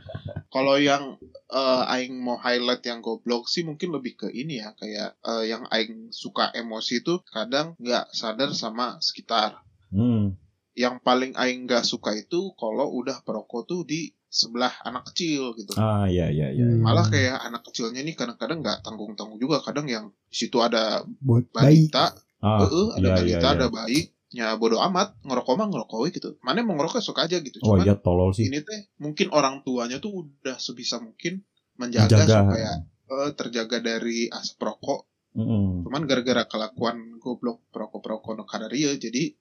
[0.48, 5.20] kalau yang eh, Aing mau highlight yang goblok sih mungkin lebih ke ini ya kayak
[5.20, 9.60] eh, yang Aing suka emosi itu kadang nggak sadar sama sekitar
[9.92, 10.40] Hmm.
[10.72, 15.76] yang paling Aing nggak suka itu kalau udah perokok tuh di sebelah anak kecil gitu
[15.76, 16.64] Ah iya iya iya.
[16.64, 16.80] Hmm.
[16.80, 21.04] malah kayak anak kecilnya nih kadang-kadang nggak tanggung-tanggung juga kadang yang di situ ada
[21.52, 23.54] balita Ah, Heeh, ada iya, balita iya, iya.
[23.54, 24.00] ada bayi
[24.32, 27.84] ya bodo amat ngerokok mah ngerokok gitu mana mau ngerokok suka aja gitu Oh cuman
[27.84, 28.48] iya tolol sih.
[28.48, 31.44] ini teh mungkin orang tuanya tuh udah sebisa mungkin
[31.76, 32.36] menjaga Menjaga.
[32.41, 32.72] supaya
[33.12, 35.84] eh, terjaga dari asap rokok Mm-mm.
[35.84, 39.32] cuman gara-gara kelakuan goblok perokok-perokok nu kadaria jadi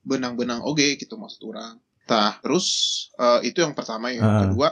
[0.00, 2.66] benang-benang oge gitu maksud orang tah terus
[3.14, 4.40] eh, itu yang pertama yang Ah.
[4.44, 4.68] kedua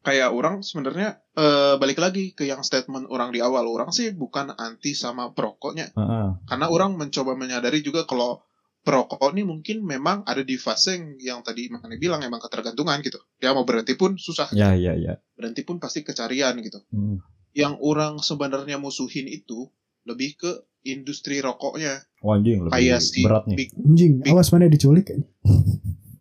[0.00, 4.50] kayak orang sebenarnya eh, balik lagi ke yang statement orang di awal orang sih bukan
[4.52, 6.38] anti sama perokoknya ah.
[6.44, 8.46] karena orang mencoba menyadari juga kalau
[8.86, 13.18] perokok ini mungkin memang ada di fase yang, yang tadi makanya bilang emang ketergantungan gitu
[13.36, 15.18] dia mau berhenti pun susah Ya ya ya.
[15.34, 17.18] berhenti pun pasti kecarian gitu Hmm.
[17.50, 19.66] yang orang sebenarnya musuhin itu
[20.04, 20.50] lebih ke
[20.84, 23.56] industri rokoknya Oh, anjing lebih kayak si berat nih.
[23.56, 25.20] big Anjing, Big- awas mana diculik kan?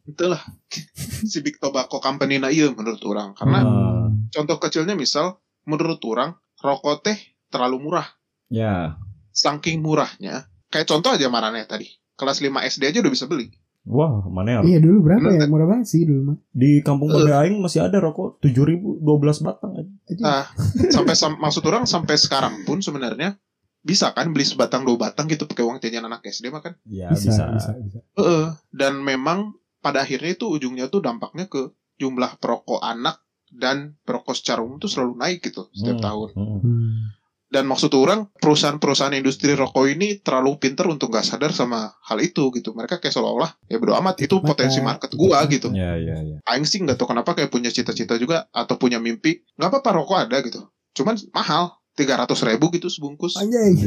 [0.08, 0.41] itulah
[1.23, 4.10] si big tobacco company na iya menurut orang karena Ah.
[4.32, 8.10] contoh kecilnya misal menurut orang rokok teh terlalu murah
[8.47, 8.97] Ya.
[9.30, 13.51] saking murahnya kayak contoh aja marane tadi kelas 5 SD aja udah bisa beli
[13.86, 14.60] Wah, mana ya?
[14.65, 15.45] Iya dulu berapa Bener, ya?
[15.45, 16.38] Murah banget sih dulu mah.
[16.49, 17.06] Di kampung.
[17.08, 19.06] Babe Aing masih ada rokok 7000 12
[19.39, 19.86] batang aja.
[20.17, 20.41] Nah,
[20.89, 23.38] sampai sam- maksud orang sampai sekarang pun sebenarnya
[23.80, 27.13] bisa kan beli sebatang dua batang gitu pakai uang jajan anak SD mah kan Ya
[27.13, 27.43] bisa, bisa.
[27.51, 27.99] bisa, bisa.
[28.15, 28.45] Heeh.
[28.71, 34.60] dan memang pada akhirnya itu ujungnya tuh dampaknya ke jumlah perokok anak dan perokok secara
[34.60, 36.04] umum tuh selalu naik gitu setiap Hmm.
[36.04, 37.14] tahun Hmm.
[37.46, 42.50] Dan maksud orang perusahaan-perusahaan industri rokok ini terlalu pinter untuk nggak sadar sama hal itu
[42.52, 44.50] gitu mereka kayak seolah-olah ya bodo amat itu Mata.
[44.50, 46.38] potensi market gua gitu Ya ya ya.
[46.44, 50.18] Aing sih nggak tahu kenapa kayak punya cita-cita juga atau punya mimpi nggak apa-apa rokok
[50.20, 53.78] ada gitu cuman mahal tiga ratus ribu gitu sebungkus Anjing.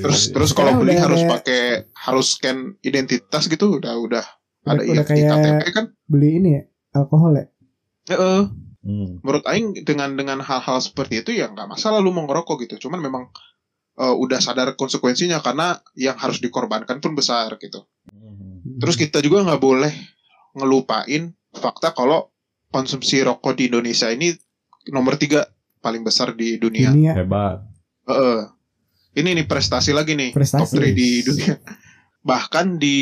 [0.00, 1.62] terus terus kalau beli udah harus ada- pakai
[1.94, 4.24] harus scan identitas gitu udah udah
[4.64, 6.62] ada Udah, udah i- kayak IKTP kan beli ini ya,
[6.94, 7.46] alkohol ya.
[8.06, 8.63] Heeh.
[8.84, 9.16] Hmm.
[9.24, 13.00] menurut Aing dengan dengan hal-hal seperti itu ya nggak masalah lu mau ngerokok gitu cuman
[13.00, 13.24] memang
[13.96, 18.76] eh, udah sadar konsekuensinya karena yang harus dikorbankan pun besar gitu Hmm.
[18.76, 19.92] terus kita juga nggak boleh
[20.54, 22.28] ngelupain fakta kalau
[22.68, 24.34] konsumsi rokok di Indonesia ini
[24.90, 25.48] nomor tiga
[25.80, 27.58] paling besar di dunia Ini ya Hebat.
[28.04, 28.40] Heeh.
[29.14, 30.34] Ini nih prestasi lagi nih.
[30.34, 30.74] Prestasi.
[30.74, 31.54] Top 3 di dunia.
[32.28, 32.98] Bahkan di,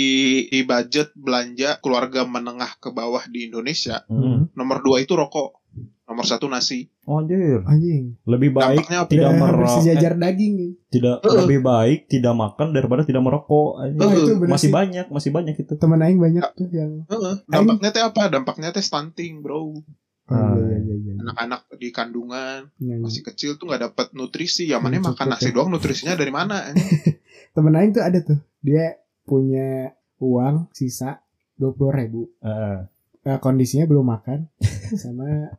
[0.50, 4.50] di budget belanja keluarga menengah ke bawah di Indonesia, Hmm.
[4.52, 5.61] nomor 2 itu rokok.
[6.02, 6.92] Nomor satu nasi.
[7.02, 7.64] Oh, anjir.
[7.64, 8.20] anjing.
[8.22, 9.08] Lebih baik Dampaknya apa?
[9.08, 9.74] tidak hampir merokok.
[9.76, 10.72] sejajar daging nih.
[10.88, 11.36] tidak Heeh.
[11.40, 13.70] lebih baik tidak makan daripada tidak merokok.
[13.78, 14.00] anjing.
[14.02, 14.16] Heeh.
[14.18, 14.74] itu bener masih sih.
[14.74, 15.72] banyak, masih banyak itu.
[15.74, 17.34] Temen aing banyak tuh yang Heeh.
[17.46, 18.22] Dampaknya teh apa?
[18.28, 19.56] Dampaknya teh stunting, bro.
[19.62, 19.80] Oh,
[20.28, 20.54] Ah.
[20.54, 21.12] iya, iya, iya, iya.
[21.18, 24.64] Anak-anak di kandungan masih kecil tuh nggak dapat nutrisi.
[24.64, 25.54] Ya mana makan nasi ya.
[25.54, 26.72] doang nutrisinya dari mana?
[27.54, 31.20] Temen aing tuh ada tuh dia punya uang sisa
[31.54, 32.88] dua puluh ribu Heeh.
[33.24, 34.50] Eh, kondisinya belum makan
[34.94, 35.52] sama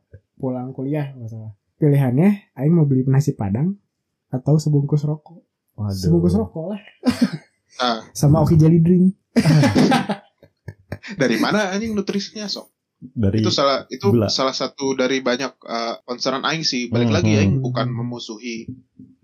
[0.44, 3.80] pulang kuliah masalah pilihannya Aing mau beli nasi padang
[4.28, 5.40] atau sebungkus rokok
[5.74, 5.96] Waduh.
[5.96, 6.82] sebungkus rokok lah
[7.76, 8.04] Ah.
[8.14, 9.16] sama Oki Jelly Drink
[11.14, 12.70] Dari mana anjing nutrisinya sok?
[13.02, 14.30] Dari Itu salah itu gula.
[14.30, 16.88] salah satu dari banyak uh, concern aing sih.
[16.88, 17.40] Balik Hmm, lagi hmm.
[17.42, 18.70] aing bukan memusuhi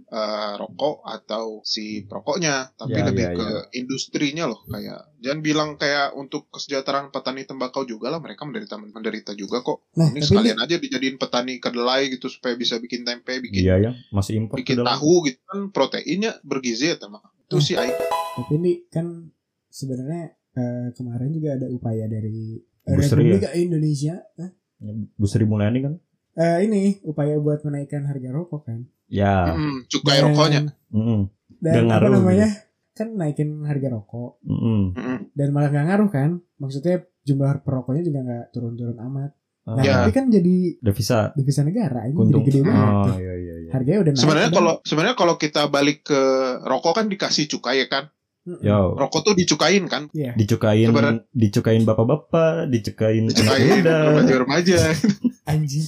[0.10, 5.70] uh, rokok atau si perokoknya, tapi Ya, lebih ya, ke industrinya loh kayak jangan bilang
[5.76, 9.86] kayak untuk kesejahteraan petani tembakau juga lah mereka menderita menderita juga kok.
[9.94, 13.92] nah Ini sekalian aja dijadiin petani kedelai gitu supaya bisa bikin tempe, bikin Iya ya,
[14.10, 14.90] masih impor bikin ke dalam.
[14.92, 17.22] tahu gitu kan proteinnya bergizi ya teman.
[17.42, 17.64] Itu Hmm.
[17.64, 17.98] sih aing.
[18.32, 19.06] tapi ini kan
[19.68, 23.38] sebenarnya eh, kemarin juga ada upaya dari eh, Busri ya?
[23.38, 24.52] Republik Indonesia eh,
[25.14, 25.94] Bu Sri Mulyani kan?
[26.36, 29.52] eh, ini upaya buat menaikkan harga rokok kan Ya.
[29.52, 30.70] Hmm, cukai rokoknya.
[30.90, 31.30] Mm-mm.
[31.58, 32.50] dan Nggak apa ngaruh namanya
[32.92, 34.92] kan naikin harga rokok Mm-mm.
[34.92, 35.18] Mm-mm.
[35.32, 40.02] dan malah nggak ngaruh kan maksudnya jumlah perokoknya juga nggak turun-turun amat nah Ya.
[40.02, 42.44] tapi kan jadi Devisa devisa negara ini jadi untung.
[42.44, 43.70] gede banget Oh iya iya iya.
[43.70, 46.22] harganya udah naik Sebenarnya kalau sebenarnya kalau kita balik ke
[46.64, 48.10] rokok kan dikasih cukai ya kan.
[48.62, 50.10] Yo, Rokok tuh dicukain kan.
[50.10, 50.34] Iya.
[50.34, 53.96] dicukain Sebenarnya- dicukain bapak-bapak, dicukain anak Dicukain muda.
[54.10, 54.80] remaja-remaja.
[55.52, 55.86] anjing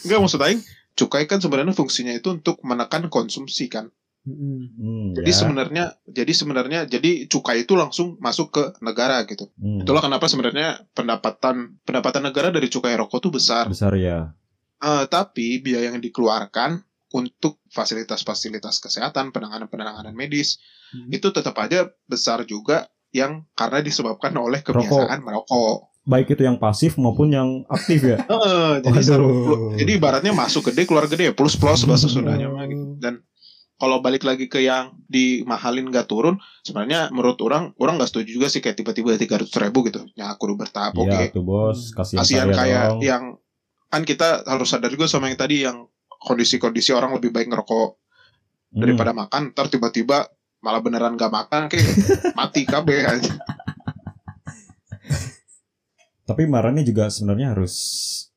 [0.00, 0.60] Enggak maksud aing,
[0.94, 3.88] cukai kan sebenarnya fungsinya itu untuk menekan konsumsi kan.
[4.20, 5.36] Hmm, Jadi ya.
[5.36, 9.48] sebenarnya jadi sebenarnya jadi cukai itu langsung masuk ke negara gitu.
[9.56, 13.64] Hmm, Itulah kenapa sebenarnya pendapatan pendapatan negara dari cukai rokok tuh besar.
[13.66, 14.36] besar ya.
[14.80, 21.06] Eh, tapi biaya yang dikeluarkan untuk fasilitas-fasilitas kesehatan, penanganan-penanganan medis Hmm.
[21.06, 25.89] itu tetap aja besar juga yang karena disebabkan oleh kebiasaan merokok.
[26.02, 28.18] Baik itu yang pasif maupun yang aktif ya.
[28.24, 32.96] Heeh, jadi seru- jadi ibaratnya masuk gede keluar gede plus plus bahasa Sundanya mah gitu.
[32.96, 33.20] Dan
[33.76, 38.46] kalau balik lagi ke yang dimahalin gak turun, sebenarnya menurut orang orang nggak setuju juga
[38.46, 40.04] sih kayak tiba-tiba tiga ratus ribu gitu.
[40.14, 41.04] Ya aku udah bertahap oke.
[41.06, 43.00] Iya tuh bos, kasihan, Kasihan kayak dong.
[43.00, 43.22] yang
[43.86, 47.96] kan kita harus sadar juga sama yang tadi yang kondisi-kondisi orang lebih baik ngerokok
[48.70, 48.78] Hmm.
[48.78, 49.50] daripada makan.
[49.50, 51.82] Ntar tiba-tiba malah beneran gak makan kayak
[52.38, 53.32] mati kabeh aja.
[56.30, 57.74] Tapi marahnya juga sebenarnya harus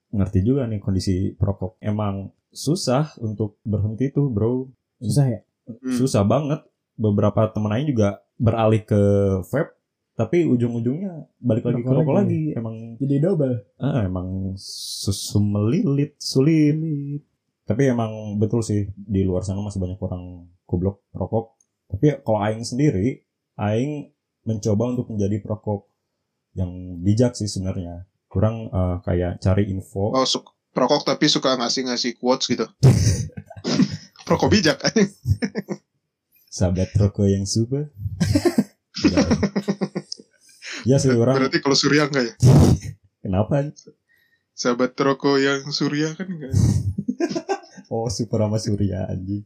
[0.09, 1.77] ngerti juga nih kondisi perokok.
[1.77, 4.65] Emang susah untuk berhenti tuh bro.
[4.97, 5.95] susah ya Hmm.
[5.95, 6.59] Susah banget.
[6.99, 8.99] Beberapa temen aing juga beralih ke
[9.47, 9.79] vape.
[10.13, 12.51] Tapi ujung-ujungnya balik lagi ke Rokok rokok lagi.
[12.51, 12.59] lagi.
[12.59, 17.23] Emang jadi double ah, emang susu melilit, sulit.
[17.65, 21.57] Tapi emang betul sih di luar sana masih banyak orang goblok perokok.
[21.89, 23.25] Tapi kalau aing sendiri,
[23.57, 25.89] aing mencoba untuk menjadi perokok
[26.53, 28.05] yang bijak sih sebenarnya.
[28.29, 30.13] Kurang eh, kayak cari info.
[30.13, 32.65] Oh, su- perokok tapi suka ngasih-ngasih quotes gitu.
[34.25, 34.77] Perokok bijak.
[36.53, 37.89] Sahabat rokok yang super.
[39.09, 39.25] ya.
[40.85, 42.33] ya sih orang Berarti kalau Surya enggak ya?
[43.25, 43.73] kenapa?
[44.53, 46.53] Sahabat rokok yang Surya kan enggak.
[47.89, 49.43] Oh super sama Surya anjing.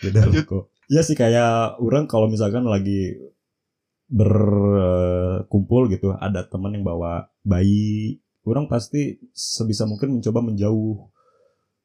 [0.00, 0.72] Beda rokok.
[0.88, 3.20] Ya sih kayak orang kalau misalkan lagi
[4.10, 11.08] berkumpul gitu ada teman yang bawa bayi orang pasti sebisa mungkin mencoba menjauh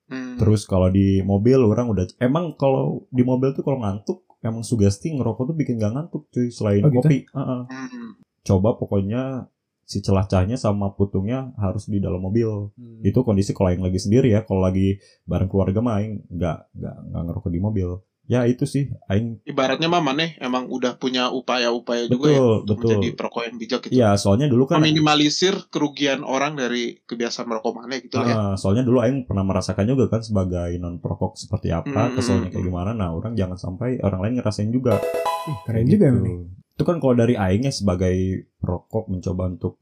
[0.05, 0.38] Hmm.
[0.38, 5.09] terus kalau di mobil orang udah emang kalau di mobil tuh kalau ngantuk emang sugesti
[5.09, 7.01] ngerokok tuh bikin gak ngantuk cuy selain Oh, gitu?
[7.01, 7.61] kopi Heeh.
[7.65, 8.09] Hmm.
[8.45, 9.49] coba pokoknya
[9.81, 13.01] si celah-celahnya sama putungnya harus di dalam mobil Hmm.
[13.01, 16.95] itu kondisi kalau yang lagi sendiri ya kalau lagi bareng keluarga mah aing nggak nggak
[17.09, 17.89] nggak ngerokok di mobil
[18.25, 22.75] ya itu sih aing Ibaratnya mah maneh emang udah punya upaya-upaya juga betul ya untuk
[22.75, 23.93] betul menjadi perokok yang bijak gitu.
[23.93, 28.35] Iya soalnya dulu kan Meminimalisir kerugian orang dari kebiasaan merokok maneh gitu lah ya.
[28.35, 32.49] ah, soalnya dulu aing pernah merasakan juga kan sebagai non perokok seperti apa Hmm, keselnya
[32.49, 34.97] kayak gimana nah orang jangan sampai orang lain ngerasain juga
[35.45, 36.21] Ih, keren Kayak juga gitu.
[36.25, 36.38] nih
[36.75, 38.15] itu kan kalau dari aingnya sebagai
[38.57, 39.79] perokok mencoba untuk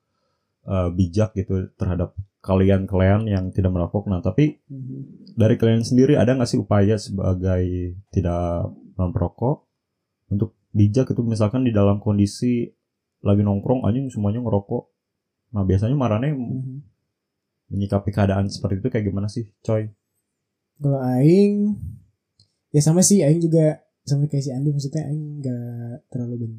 [0.63, 5.35] eh, bijak gitu terhadap kalian-kalian yang tidak merokok nah tapi Mhm.
[5.35, 7.63] dari kalian sendiri ada nggak sih upaya sebagai
[8.11, 9.63] tidak non perokok
[10.27, 12.67] untuk bijak itu misalkan di dalam kondisi
[13.21, 14.83] lagi nongkrong anjing semuanya ngerokok
[15.51, 16.77] nah biasanya marane Mhm.
[17.69, 19.87] menyikapi keadaan seperti itu kayak gimana sih coy
[20.75, 21.79] Kalau aing
[22.69, 26.53] ya sama sih aing juga sama kayak si Andi maksudnya aing nggak terlalu ben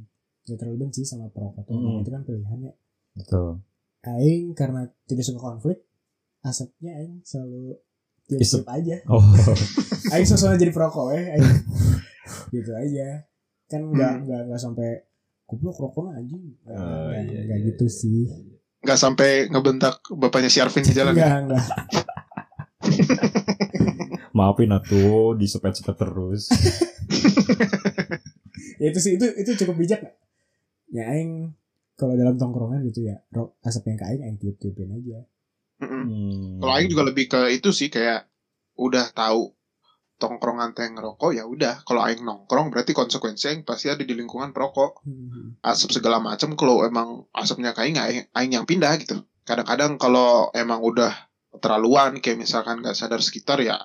[0.48, 2.00] nggak terlalu benci sama perokok tuh Hmm.
[2.00, 2.72] itu kan pilihannya.
[3.14, 3.60] betul
[4.06, 5.80] Aing karena tidak suka konflik
[6.40, 7.80] asapnya aing selalu
[8.30, 8.60] Isep.
[8.60, 8.96] tiup aja.
[9.06, 9.24] oh
[10.12, 11.22] Aing sosok jadi perokok ya.
[11.34, 11.48] Aing
[12.54, 13.24] gitu aja.
[13.64, 14.24] Kan nggak Hmm.
[14.24, 14.88] nggak nggak sampai
[15.44, 16.56] goblok rokok anjing.
[16.60, 17.94] Nggak Oh, nggak- iya, nggak iya, gitu iya.
[17.94, 18.22] sih.
[18.80, 21.12] Nggak sampai ngebentak bapaknya si Arvin di jalan.
[21.12, 21.40] ya.
[21.40, 21.64] Enggak enggak.
[24.34, 26.50] maafin atuh disepet-sepet terus
[28.74, 30.16] Ya itu sih itu itu cukup bijak nggak?
[30.90, 31.54] ya aing
[31.94, 33.22] kalau dalam tongkrongan gitu ya
[33.62, 35.22] asap yang ke aing aing tiup tiupin aja.
[35.82, 36.62] Hmm.
[36.62, 38.30] Kalau Aing juga lebih ke itu sih kayak
[38.78, 39.52] udah tahu
[40.22, 41.82] tongkrongan teh ngerokok ya udah.
[41.82, 45.02] Kalau Aing nongkrong berarti konsekuensi Aing pasti ada di lingkungan perokok.
[45.02, 45.58] Hmm.
[45.60, 49.26] Asap segala macam kalau emang asapnya kayak Aing, Aing yang pindah gitu.
[49.44, 51.12] Kadang-kadang kalau emang udah
[51.58, 53.78] terlaluan kayak misalkan nggak sadar sekitar ya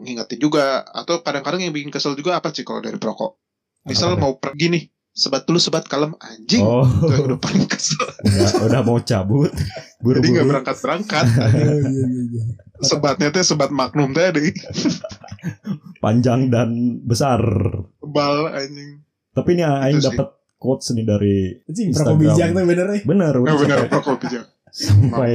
[0.00, 3.36] ngingetin juga atau kadang-kadang yang bikin kesel juga apa sih kalau dari perokok
[3.84, 4.24] misal Apa?
[4.24, 8.80] mau pergi nih sebat dulu sebat kalem anjing Oh, yang udah paling kesel udah, udah
[8.80, 9.52] mau cabut.
[10.00, 12.42] jadi nggak berangkat berangkat iya iya iya
[12.80, 14.50] sebatnya teh sebat magnum tadi
[15.98, 16.70] Panjang dan
[17.00, 17.40] besar.
[18.00, 20.08] bal anjing Tapi ini Aing sih.
[20.08, 22.16] dapat quotes nih dari Anjing, Instagram.
[22.16, 25.32] perokok bijak tuh bener bener, Nah, udah benar sampai, perokok bijak sampai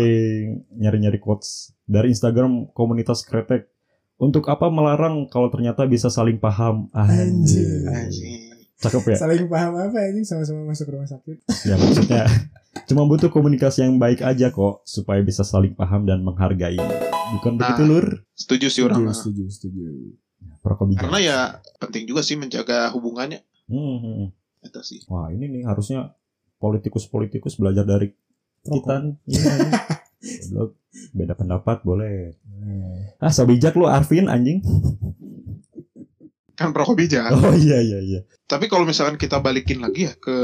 [0.73, 1.49] nyari-nyari quotes
[1.83, 3.69] dari Instagram komunitas kretek.
[4.17, 6.89] Untuk apa melarang kalau ternyata bisa saling paham?
[6.91, 7.85] Anjing.
[7.85, 8.46] anjing
[8.77, 9.17] Cakep ya?
[9.17, 12.29] saling paham apa anjing sama-sama masuk rumah sakit Ya maksudnya
[12.85, 16.77] cuma butuh komunikasi yang baik aja kok supaya bisa saling paham dan menghargai.
[17.33, 18.05] Bukan Nah, begitu lur?
[18.31, 19.83] setuju sih orang setuju setuju setuju
[20.59, 21.01] Perokok bijak.
[21.03, 21.37] karena ya
[21.77, 24.29] penting juga sih menjaga hubungannya Hmm, hmm, hmm.
[24.63, 26.13] itu sih Wah ini nih harusnya
[26.57, 28.13] politikus-politikus belajar dari
[28.63, 29.13] kita.
[29.23, 29.43] Iya.
[30.47, 30.71] Goblok.
[31.13, 32.33] Beda pendapat boleh.
[33.17, 34.59] Ah, so bijak lu Arvin anjing.
[36.57, 38.19] Kan perokok bijak Oh iya iya iya.
[38.49, 40.37] Tapi kalau misalkan kita balikin lagi ya ke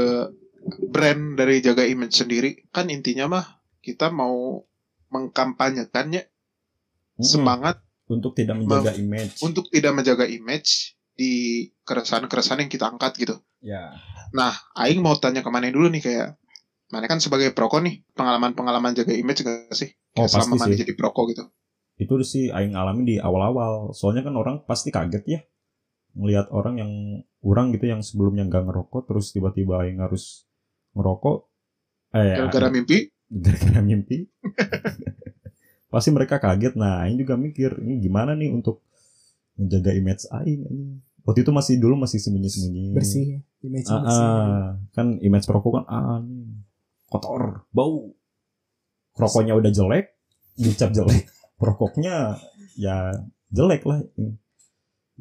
[0.88, 3.46] brand dari jaga image sendiri, kan intinya mah
[3.84, 4.64] kita mau
[5.12, 7.20] mengkampanyekannya Mm-mm.
[7.20, 9.42] semangat untuk tidak menjaga image.
[9.44, 13.36] untuk tidak menjaga image di keresahan-keresahan yang kita angkat gitu.
[13.60, 13.92] ya.
[14.34, 16.28] Nah, Aing mau tanya ke mana dulu nih kayak
[16.92, 19.90] Mana kan sebagai perokok nih, pengalaman-pengalaman jaga image gak sih?
[20.14, 20.86] Oh selama mana sih.
[20.86, 21.44] jadi perokok gitu.
[21.98, 23.90] Itu sih aing alami di awal-awal.
[23.90, 25.40] Soalnya kan orang pasti kaget ya
[26.14, 26.92] ngelihat orang yang
[27.42, 30.46] orang gitu yang sebelumnya nggak ngerokok terus tiba-tiba aing harus
[30.94, 31.50] ngerokok
[32.14, 33.10] eh Gara-gara mimpi,
[33.44, 34.30] gara-gara mimpi.
[35.92, 36.74] Pasti mereka kaget.
[36.74, 38.82] Nah aing juga mikir ini gimana nih untuk
[39.54, 40.90] menjaga image aing anjing.
[41.24, 42.94] waktu itu masih dulu masih sembunyi-sembunyi.
[42.94, 43.24] Bersih
[43.62, 44.26] image Ah, bersih.
[44.26, 44.68] ah.
[44.92, 46.20] kan image perokok kan ah,
[47.08, 48.14] kotor bau.
[49.14, 50.10] Rokoknya udah jelek
[50.54, 51.26] dicap jelek.
[51.60, 52.38] Perokoknya
[52.74, 53.14] ya
[53.50, 54.02] jelek lah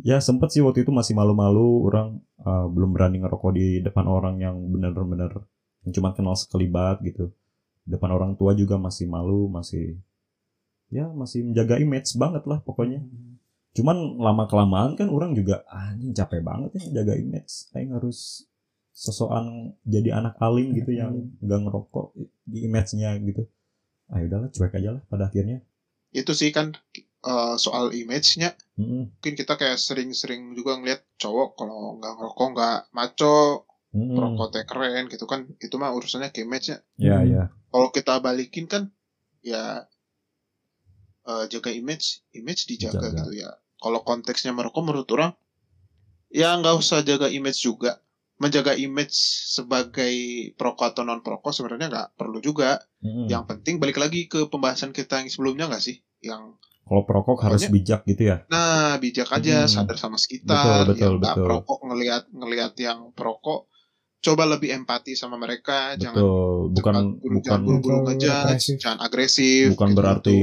[0.01, 4.41] ya sempet sih waktu itu masih malu-malu orang ah, belum berani ngerokok di depan orang
[4.41, 5.45] yang bener-bener
[5.85, 7.29] yang cuma kenal sekelibat gitu.
[7.83, 9.99] Depan orang tua juga masih malu masih
[10.89, 13.03] ya masih menjaga image banget lah pokoknya.
[13.73, 18.47] Cuman lama kelamaan kan orang juga "Ah, anjing capek banget ya jaga image aing harus
[18.93, 22.13] sosokan jadi anak alim gitu yang nggak ngerokok
[22.45, 23.49] di image-nya gitu.
[24.07, 25.65] Ah udahlah cuek aja lah pada akhirnya.
[26.13, 26.77] Itu sih kan
[27.23, 28.51] eh, soal image-nya.
[28.79, 29.03] Mm-mm.
[29.19, 33.39] Mungkin kita kayak sering-sering juga ngeliat cowok kalau nggak ngerokok nggak maco,
[33.95, 34.15] Mm-mm.
[34.17, 35.41] perokok teh keren gitu kan.
[35.59, 36.77] Itu mah urusannya ke image-nya.
[36.99, 37.29] ya Hmm.
[37.31, 38.83] ya Kalau kita balikin kan,
[39.41, 39.87] ya
[41.23, 43.17] eh, jaga image, image dijaga Dijaga.
[43.23, 43.49] gitu ya.
[43.83, 45.31] Kalau konteksnya merokok menurut orang,
[46.31, 47.99] ya nggak usah jaga image juga.
[48.41, 49.15] Menjaga image
[49.55, 50.13] sebagai
[50.59, 52.81] perokok atau non perokok sebenarnya nggak perlu juga.
[53.03, 53.27] Mm-mm.
[53.31, 55.97] Yang penting balik lagi ke pembahasan kita yang sebelumnya nggak sih?
[56.19, 59.71] Yang kalau perokok harus Pokoknya- bijak gitu ya nah bijak aja, Hmm.
[59.71, 61.43] sadar sama sekitar, Betul, betul, yang betul.
[61.43, 63.61] perokok ngelihat ngelihat yang perokok,
[64.19, 68.75] coba lebih empati sama mereka, jangan betul bukan cepat buru- bukan jangan buru-buru agresif.
[68.77, 69.65] jangan agresif.
[69.71, 69.97] bukan gitu.
[69.97, 70.39] berarti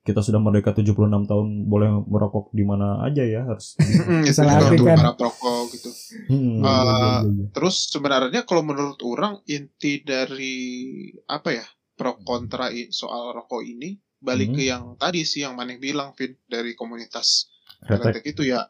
[0.00, 3.76] kita sudah merdeka 76 tahun boleh merokok di mana aja ya harus
[4.24, 4.96] itu Salah juga arti untuk kan.
[4.96, 5.90] para perokok gitu.
[6.26, 6.58] Hmm.
[6.60, 7.46] Ah, Iya, iya, iya.
[7.50, 10.56] Terus sebenarnya kalau menurut orang inti dari
[11.24, 14.56] apa ya pro kontra soal rokok ini balik Hmm.
[14.58, 17.48] ke yang tadi sih yang Maneh bilang Vin dari komunitas
[17.80, 18.66] kretek itu ya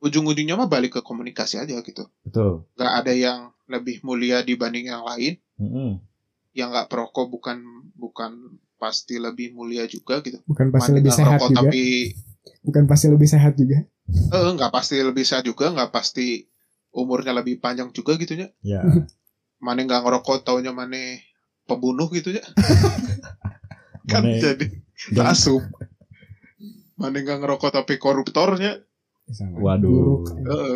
[0.00, 2.04] ujung-ujungnya mah balik ke komunikasi aja gitu.
[2.24, 5.40] betul Gak ada yang lebih mulia dibanding yang lain.
[5.56, 6.00] Mm-mm.
[6.52, 7.58] Yang nggak perokok bukan
[7.96, 10.40] bukan pasti lebih mulia juga gitu.
[10.44, 11.82] bukan pasti Maneh lebih sehat ngerokok juga tapi
[12.64, 16.44] bukan pasti lebih sehat juga eh nggak pasti lebih sehat juga nggak pasti
[16.92, 18.48] umurnya lebih panjang juga gitu ya.
[18.60, 18.80] ya
[19.60, 21.24] Maneh nggak ngerokok taunya Maneh
[21.64, 22.44] pembunuh gitu ya.
[24.04, 24.66] kan Maneh- jadi
[25.10, 25.62] dan- asup.
[26.94, 28.78] Mana nggak ngerokok tapi koruptornya,
[29.26, 30.20] Sama Waduh.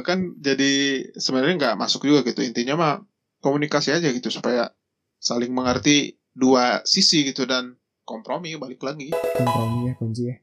[0.03, 0.73] kan jadi
[1.13, 2.41] sebenarnya nggak masuk juga gitu.
[2.41, 2.95] Intinya mah
[3.39, 4.73] komunikasi aja gitu supaya
[5.17, 9.13] saling mengerti dua sisi gitu dan kompromi balik lagi.
[9.13, 10.37] kompromi ya kunci ya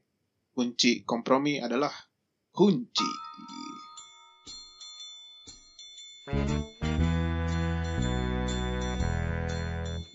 [0.48, 1.90] Kunci kompromi adalah
[2.48, 3.04] kunci.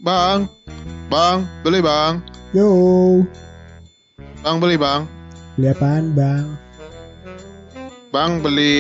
[0.02, 0.50] Bang,
[1.08, 2.68] bang, beli bang, yo
[4.44, 5.08] bang beli bang,
[5.56, 6.46] beli apaan bang
[8.12, 8.76] bang beli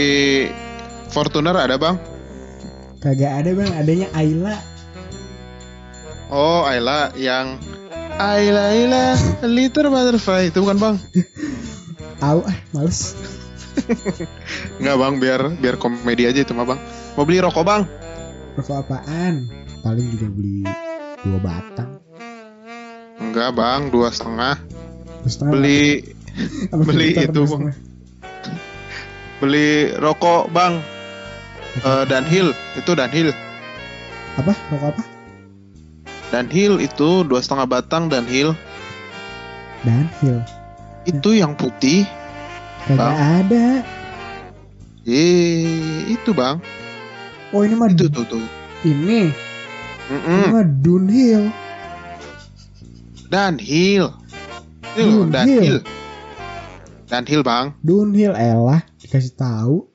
[1.11, 1.95] Fortuner ada bang?
[2.99, 4.55] kagak ada bang adanya Ayla
[6.32, 7.59] Oh, Ayla yang
[8.15, 9.03] Ayla Ayla
[9.43, 10.95] Little Butterfly itu bukan bang?
[12.24, 13.19] Tahu ah, males.
[14.80, 16.80] Enggak bang, biar biar komedi aja itu mah bang.
[17.19, 17.84] Mau beli rokok bang?
[18.55, 19.51] Rokok apaan?
[19.84, 20.63] Paling juga beli
[21.28, 21.99] dua batang.
[23.22, 24.57] Enggak bang, dua setengah.
[25.39, 26.01] Beli
[26.74, 27.69] beli itu, Bang.
[29.38, 30.82] beli rokok bang.
[31.86, 33.30] Eh Dunhill itu Dunhill.
[34.36, 34.51] Apa?
[34.74, 35.03] Rokok apa?
[36.32, 38.57] Dunhill itu dua setengah batang Dunhill.
[39.86, 40.41] Dunhill.
[41.05, 42.03] Itu yang putih.
[42.82, 43.15] Kagak Bang.
[43.45, 43.65] ada.
[45.01, 46.57] Eh, itu bang.
[47.51, 48.41] Oh ini mah Itu tuh tuh.
[48.82, 49.30] ini.
[50.09, 50.26] Mm-mm.
[50.28, 51.43] Ini mah Dunhill.
[53.32, 54.12] Dunhill.
[55.00, 55.80] Ini loh, Dunhill.
[57.08, 57.42] Dunhill.
[57.48, 57.80] Bang.
[57.80, 59.88] Dunhill elah dikasih tahu.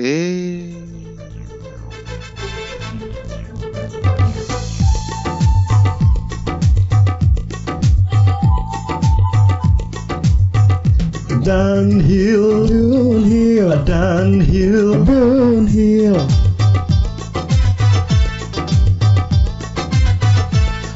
[0.00, 0.72] Eh.
[11.44, 13.70] Dunhill, Dunhill.
[13.84, 16.29] Dunhill, Dunhill.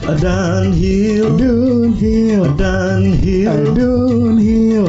[0.04, 2.44] Dunhill, Dunhill.
[2.60, 4.84] Dunhill, Dunhill.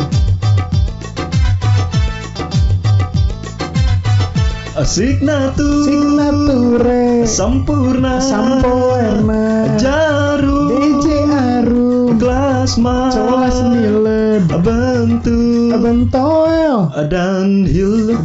[4.84, 7.24] Signature, Signature.
[7.26, 9.80] Sempurna, Sampoerna.
[9.80, 12.20] Jarum, DJ Arum.
[12.20, 14.44] Colas Milen.
[14.52, 16.92] Bentoel.
[17.08, 18.20] Dunhill.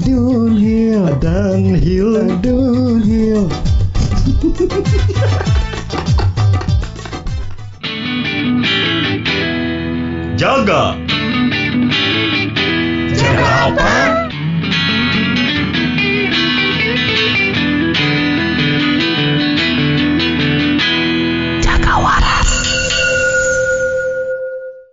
[1.23, 3.47] Dunhill, Dunhill.
[10.61, 11.00] Jaga.